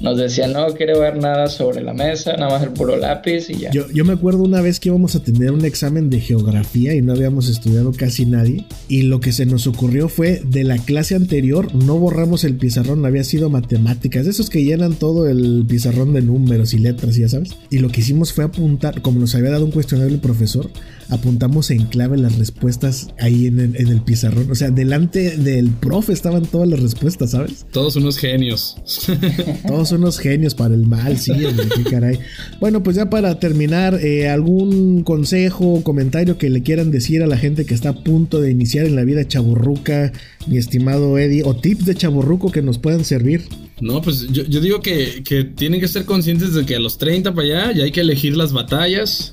nos 0.00 0.16
decían, 0.18 0.52
no 0.52 0.66
quiero 0.74 1.00
ver 1.00 1.16
nada 1.16 1.48
sobre 1.48 1.82
la 1.82 1.94
mesa, 1.94 2.36
nada 2.36 2.52
más 2.52 2.62
el 2.62 2.70
puro 2.70 2.96
lápiz 2.96 3.48
y 3.50 3.60
ya. 3.60 3.70
Yo, 3.70 3.88
yo 3.90 4.04
me 4.04 4.12
acuerdo 4.12 4.42
una 4.42 4.60
vez 4.60 4.80
que 4.80 4.88
íbamos 4.88 5.14
a 5.14 5.22
tener 5.22 5.50
un 5.50 5.64
examen 5.64 6.10
de 6.10 6.20
geografía 6.20 6.94
y 6.94 7.02
no 7.02 7.12
habíamos 7.12 7.48
estudiado 7.48 7.92
casi 7.92 8.26
nadie. 8.26 8.66
Y 8.88 9.02
lo 9.02 9.20
que 9.20 9.32
se 9.32 9.46
nos 9.46 9.66
ocurrió 9.66 10.08
fue 10.08 10.42
de 10.44 10.64
la 10.64 10.78
clase 10.78 11.14
anterior, 11.14 11.74
no 11.74 11.98
borramos 11.98 12.44
el 12.44 12.56
pizarrón, 12.56 13.04
había 13.04 13.24
sido 13.24 13.50
matemáticas, 13.50 14.24
de 14.24 14.30
esos 14.30 14.50
que 14.50 14.64
llenan 14.64 14.94
todo 14.94 15.28
el 15.28 15.64
pizarrón 15.68 16.12
de 16.12 16.22
números 16.22 16.74
y 16.74 16.78
letras, 16.78 17.16
ya 17.16 17.28
sabes. 17.28 17.50
Y 17.70 17.78
lo 17.78 17.88
que 17.88 18.00
hicimos 18.00 18.32
fue 18.32 18.44
apuntar, 18.44 19.02
como 19.02 19.20
nos 19.20 19.34
había 19.34 19.50
dado 19.50 19.64
un 19.64 19.70
cuestionario 19.70 20.14
el 20.14 20.20
profesor, 20.20 20.70
apuntamos 21.08 21.70
en 21.70 21.86
clave 21.86 22.16
las 22.16 22.38
respuestas 22.38 23.08
ahí 23.20 23.46
en 23.46 23.60
el, 23.60 23.76
en 23.76 23.88
el 23.88 24.02
pizarrón. 24.02 24.50
O 24.50 24.54
sea, 24.54 24.70
delante 24.70 25.36
del 25.36 25.70
profe 25.70 26.12
estaban 26.12 26.44
todas 26.46 26.68
las 26.68 26.80
respuestas, 26.80 27.32
¿sabes? 27.32 27.66
Todos 27.72 27.96
unos 27.96 28.18
genios. 28.18 28.76
Todos 29.66 29.92
unos 29.92 30.18
genios 30.18 30.54
para 30.54 30.74
el 30.74 30.86
mal, 30.86 31.18
sí, 31.18 31.32
hombre, 31.32 31.66
qué 31.74 31.84
caray. 31.90 32.18
Bueno, 32.60 32.82
pues 32.82 32.96
ya 32.96 33.10
para 33.10 33.38
terminar, 33.38 33.98
eh, 34.02 34.28
algún 34.28 35.02
consejo 35.02 35.74
o 35.74 35.82
comentario 35.82 36.38
que 36.38 36.50
le 36.50 36.62
quieran 36.62 36.90
decir 36.90 37.22
a 37.22 37.26
la 37.26 37.36
gente 37.36 37.66
que 37.66 37.74
está 37.74 37.90
a 37.90 38.04
punto 38.04 38.40
de 38.40 38.50
iniciar 38.50 38.86
en 38.86 38.96
la 38.96 39.04
vida 39.04 39.26
chaburruca, 39.26 40.12
mi 40.46 40.58
estimado 40.58 41.18
Eddie, 41.18 41.42
o 41.44 41.54
tips 41.54 41.86
de 41.86 41.94
chaburruco 41.94 42.50
que 42.50 42.62
nos 42.62 42.78
puedan 42.78 43.04
servir. 43.04 43.42
No, 43.80 44.00
pues 44.02 44.28
yo, 44.30 44.44
yo 44.44 44.60
digo 44.60 44.80
que, 44.80 45.22
que, 45.24 45.44
tienen 45.44 45.80
que 45.80 45.88
ser 45.88 46.04
conscientes 46.04 46.54
de 46.54 46.64
que 46.64 46.76
a 46.76 46.80
los 46.80 46.96
30 46.98 47.34
para 47.34 47.46
allá 47.46 47.72
ya 47.72 47.84
hay 47.84 47.90
que 47.90 48.00
elegir 48.00 48.36
las 48.36 48.52
batallas. 48.52 49.32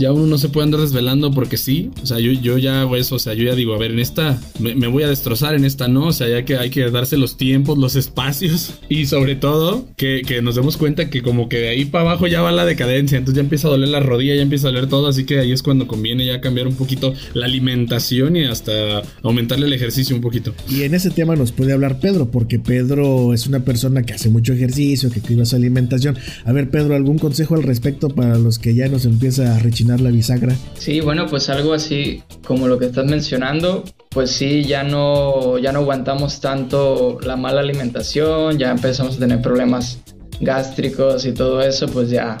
Ya 0.00 0.12
uno 0.12 0.26
no 0.26 0.38
se 0.38 0.48
puede 0.48 0.64
andar 0.64 0.80
desvelando 0.80 1.32
porque 1.32 1.56
sí. 1.56 1.90
O 2.02 2.06
sea, 2.06 2.18
yo, 2.18 2.32
yo 2.32 2.58
ya 2.58 2.88
eso. 2.96 3.16
O 3.16 3.18
sea, 3.18 3.34
yo 3.34 3.44
ya 3.44 3.54
digo, 3.54 3.74
a 3.74 3.78
ver, 3.78 3.90
en 3.90 3.98
esta 3.98 4.40
me, 4.58 4.74
me, 4.74 4.86
voy 4.86 5.02
a 5.02 5.08
destrozar, 5.08 5.54
en 5.54 5.64
esta 5.64 5.88
no. 5.88 6.06
O 6.06 6.12
sea, 6.12 6.28
ya 6.28 6.44
que 6.44 6.56
hay 6.56 6.70
que 6.70 6.90
darse 6.90 7.16
los 7.16 7.36
tiempos, 7.36 7.78
los 7.78 7.96
espacios. 7.96 8.74
Y 8.88 9.06
sobre 9.06 9.36
todo, 9.36 9.86
que, 9.96 10.22
que 10.26 10.40
nos 10.40 10.54
demos 10.54 10.76
cuenta 10.76 11.10
que 11.10 11.22
como 11.22 11.48
que 11.48 11.58
de 11.58 11.68
ahí 11.68 11.84
para 11.84 12.04
abajo 12.04 12.26
ya 12.26 12.40
va 12.40 12.50
la 12.50 12.64
decadencia. 12.64 13.18
Entonces 13.18 13.36
ya 13.36 13.42
empieza 13.42 13.68
a 13.68 13.72
doler 13.72 13.90
la 13.90 14.00
rodilla, 14.00 14.34
ya 14.34 14.42
empieza 14.42 14.68
a 14.68 14.70
doler 14.72 14.88
todo. 14.88 15.08
Así 15.08 15.24
que 15.24 15.38
ahí 15.38 15.52
es 15.52 15.62
cuando 15.62 15.86
conviene 15.86 16.24
ya 16.24 16.40
cambiar 16.40 16.66
un 16.66 16.74
poquito 16.74 17.12
la 17.34 17.46
alimentación 17.46 18.36
y 18.36 18.44
hasta 18.44 19.02
aumentarle 19.22 19.66
el 19.66 19.72
ejercicio 19.74 20.16
un 20.16 20.22
poquito. 20.22 20.54
Y 20.70 20.82
en 20.82 20.94
ese 20.94 21.10
tema 21.10 21.36
nos 21.36 21.52
puede 21.52 21.72
hablar 21.72 22.00
Pedro, 22.00 22.30
porque 22.30 22.58
Pedro 22.58 23.34
es 23.34 23.46
una 23.46 23.60
persona 23.60 23.81
que 24.04 24.14
hace 24.14 24.28
mucho 24.28 24.52
ejercicio, 24.52 25.10
que 25.10 25.20
cuida 25.20 25.44
su 25.44 25.56
alimentación. 25.56 26.16
A 26.44 26.52
ver, 26.52 26.70
Pedro, 26.70 26.94
¿algún 26.94 27.18
consejo 27.18 27.54
al 27.54 27.62
respecto 27.62 28.08
para 28.08 28.38
los 28.38 28.58
que 28.58 28.74
ya 28.74 28.88
nos 28.88 29.04
empieza 29.04 29.56
a 29.56 29.58
rechinar 29.58 30.00
la 30.00 30.10
bisagra? 30.10 30.54
Sí, 30.78 31.00
bueno, 31.00 31.26
pues 31.26 31.48
algo 31.48 31.72
así 31.72 32.22
como 32.46 32.68
lo 32.68 32.78
que 32.78 32.86
estás 32.86 33.06
mencionando, 33.06 33.84
pues 34.10 34.30
sí, 34.30 34.64
ya 34.64 34.82
no, 34.82 35.58
ya 35.58 35.72
no 35.72 35.80
aguantamos 35.80 36.40
tanto 36.40 37.18
la 37.22 37.36
mala 37.36 37.60
alimentación, 37.60 38.58
ya 38.58 38.70
empezamos 38.70 39.16
a 39.16 39.18
tener 39.18 39.42
problemas 39.42 39.98
gástricos 40.40 41.24
y 41.24 41.32
todo 41.32 41.62
eso, 41.62 41.86
pues 41.86 42.10
ya 42.10 42.36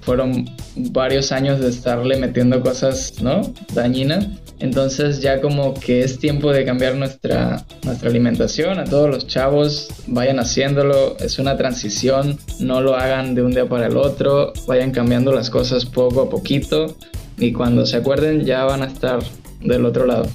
fueron 0.00 0.48
varios 0.76 1.32
años 1.32 1.60
de 1.60 1.68
estarle 1.68 2.16
metiendo 2.16 2.60
cosas, 2.60 3.14
¿no? 3.20 3.40
Dañinas. 3.74 4.28
Entonces 4.58 5.20
ya 5.20 5.40
como 5.40 5.74
que 5.74 6.00
es 6.00 6.18
tiempo 6.18 6.52
de 6.52 6.64
cambiar 6.64 6.94
nuestra, 6.94 7.64
nuestra 7.84 8.08
alimentación. 8.08 8.78
A 8.78 8.84
todos 8.84 9.10
los 9.10 9.26
chavos 9.26 9.88
vayan 10.06 10.38
haciéndolo. 10.38 11.16
Es 11.18 11.38
una 11.38 11.56
transición. 11.56 12.38
No 12.60 12.80
lo 12.80 12.96
hagan 12.96 13.34
de 13.34 13.42
un 13.42 13.52
día 13.52 13.68
para 13.68 13.86
el 13.86 13.96
otro. 13.96 14.52
Vayan 14.66 14.92
cambiando 14.92 15.32
las 15.32 15.50
cosas 15.50 15.84
poco 15.84 16.22
a 16.22 16.30
poquito. 16.30 16.96
Y 17.38 17.52
cuando 17.52 17.84
se 17.84 17.98
acuerden 17.98 18.44
ya 18.44 18.64
van 18.64 18.82
a 18.82 18.86
estar 18.86 19.18
del 19.62 19.84
otro 19.84 20.06
lado. 20.06 20.26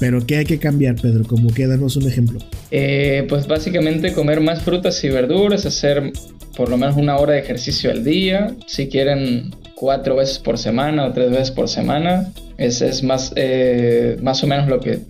Pero 0.00 0.24
¿qué 0.26 0.38
hay 0.38 0.44
que 0.44 0.58
cambiar, 0.58 0.96
Pedro? 0.96 1.24
Como 1.24 1.52
que 1.52 1.66
danos 1.66 1.96
un 1.96 2.08
ejemplo. 2.08 2.40
Eh, 2.70 3.26
pues 3.28 3.46
básicamente 3.46 4.12
comer 4.12 4.40
más 4.40 4.62
frutas 4.62 5.02
y 5.04 5.08
verduras, 5.08 5.66
hacer 5.66 6.12
por 6.56 6.68
lo 6.68 6.76
menos 6.76 6.96
una 6.96 7.16
hora 7.16 7.34
de 7.34 7.40
ejercicio 7.40 7.90
al 7.90 8.04
día. 8.04 8.54
Si 8.66 8.88
quieren 8.88 9.50
cuatro 9.74 10.16
veces 10.16 10.38
por 10.38 10.58
semana 10.58 11.06
o 11.06 11.12
tres 11.12 11.30
veces 11.30 11.50
por 11.50 11.68
semana. 11.68 12.32
Ese 12.58 12.88
es 12.88 13.02
más, 13.02 13.32
eh, 13.36 14.16
más 14.22 14.42
o 14.44 14.46
menos 14.46 14.68
lo 14.68 14.80
que 14.80 15.00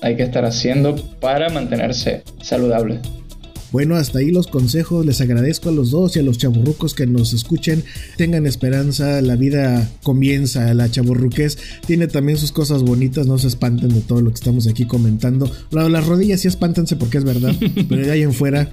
hay 0.00 0.16
que 0.16 0.22
estar 0.22 0.44
haciendo 0.44 0.96
para 1.20 1.48
mantenerse 1.48 2.22
saludable. 2.42 3.00
Bueno, 3.72 3.96
hasta 3.96 4.18
ahí 4.18 4.30
los 4.30 4.48
consejos. 4.48 5.06
Les 5.06 5.22
agradezco 5.22 5.70
a 5.70 5.72
los 5.72 5.90
dos 5.90 6.14
y 6.14 6.20
a 6.20 6.22
los 6.22 6.36
chaburrucos 6.36 6.92
que 6.92 7.06
nos 7.06 7.32
escuchen. 7.32 7.82
Tengan 8.18 8.46
esperanza, 8.46 9.22
la 9.22 9.34
vida 9.34 9.88
comienza, 10.02 10.74
la 10.74 10.90
chaburruquez 10.90 11.56
tiene 11.86 12.06
también 12.06 12.36
sus 12.36 12.52
cosas 12.52 12.82
bonitas. 12.82 13.26
No 13.26 13.38
se 13.38 13.48
espanten 13.48 13.88
de 13.88 14.02
todo 14.02 14.20
lo 14.20 14.28
que 14.30 14.34
estamos 14.34 14.66
aquí 14.66 14.84
comentando. 14.84 15.50
Las 15.70 16.06
rodillas 16.06 16.40
sí 16.40 16.48
espántense 16.48 16.96
porque 16.96 17.16
es 17.16 17.24
verdad, 17.24 17.54
pero 17.88 18.04
de 18.04 18.10
ahí 18.10 18.22
en 18.22 18.34
fuera 18.34 18.70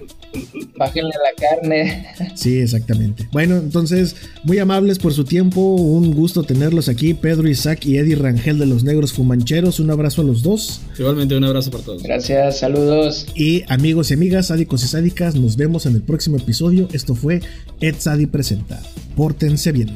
Bájenle 0.77 1.11
la 1.11 1.47
carne. 1.49 2.05
Sí, 2.35 2.59
exactamente. 2.59 3.27
Bueno, 3.31 3.57
entonces, 3.57 4.15
muy 4.43 4.59
amables 4.59 4.99
por 4.99 5.13
su 5.13 5.23
tiempo. 5.23 5.61
Un 5.61 6.13
gusto 6.13 6.43
tenerlos 6.43 6.89
aquí. 6.89 7.13
Pedro 7.13 7.47
Isaac 7.47 7.85
y 7.85 7.97
Eddie 7.97 8.15
Rangel 8.15 8.59
de 8.59 8.65
los 8.65 8.83
Negros 8.83 9.13
Fumancheros. 9.13 9.79
Un 9.79 9.91
abrazo 9.91 10.21
a 10.21 10.25
los 10.25 10.41
dos. 10.41 10.81
Igualmente, 10.97 11.35
un 11.35 11.43
abrazo 11.43 11.71
para 11.71 11.83
todos. 11.83 12.03
Gracias, 12.03 12.59
saludos. 12.59 13.25
Y 13.35 13.63
amigos 13.67 14.11
y 14.11 14.13
amigas, 14.13 14.47
sádicos 14.47 14.83
y 14.83 14.87
sádicas, 14.87 15.35
nos 15.35 15.57
vemos 15.57 15.85
en 15.85 15.95
el 15.95 16.01
próximo 16.01 16.37
episodio. 16.37 16.87
Esto 16.93 17.15
fue 17.15 17.41
Ed 17.81 17.95
Sadi 17.99 18.25
Presenta. 18.25 18.81
Pórtense 19.15 19.71
bien. 19.71 19.95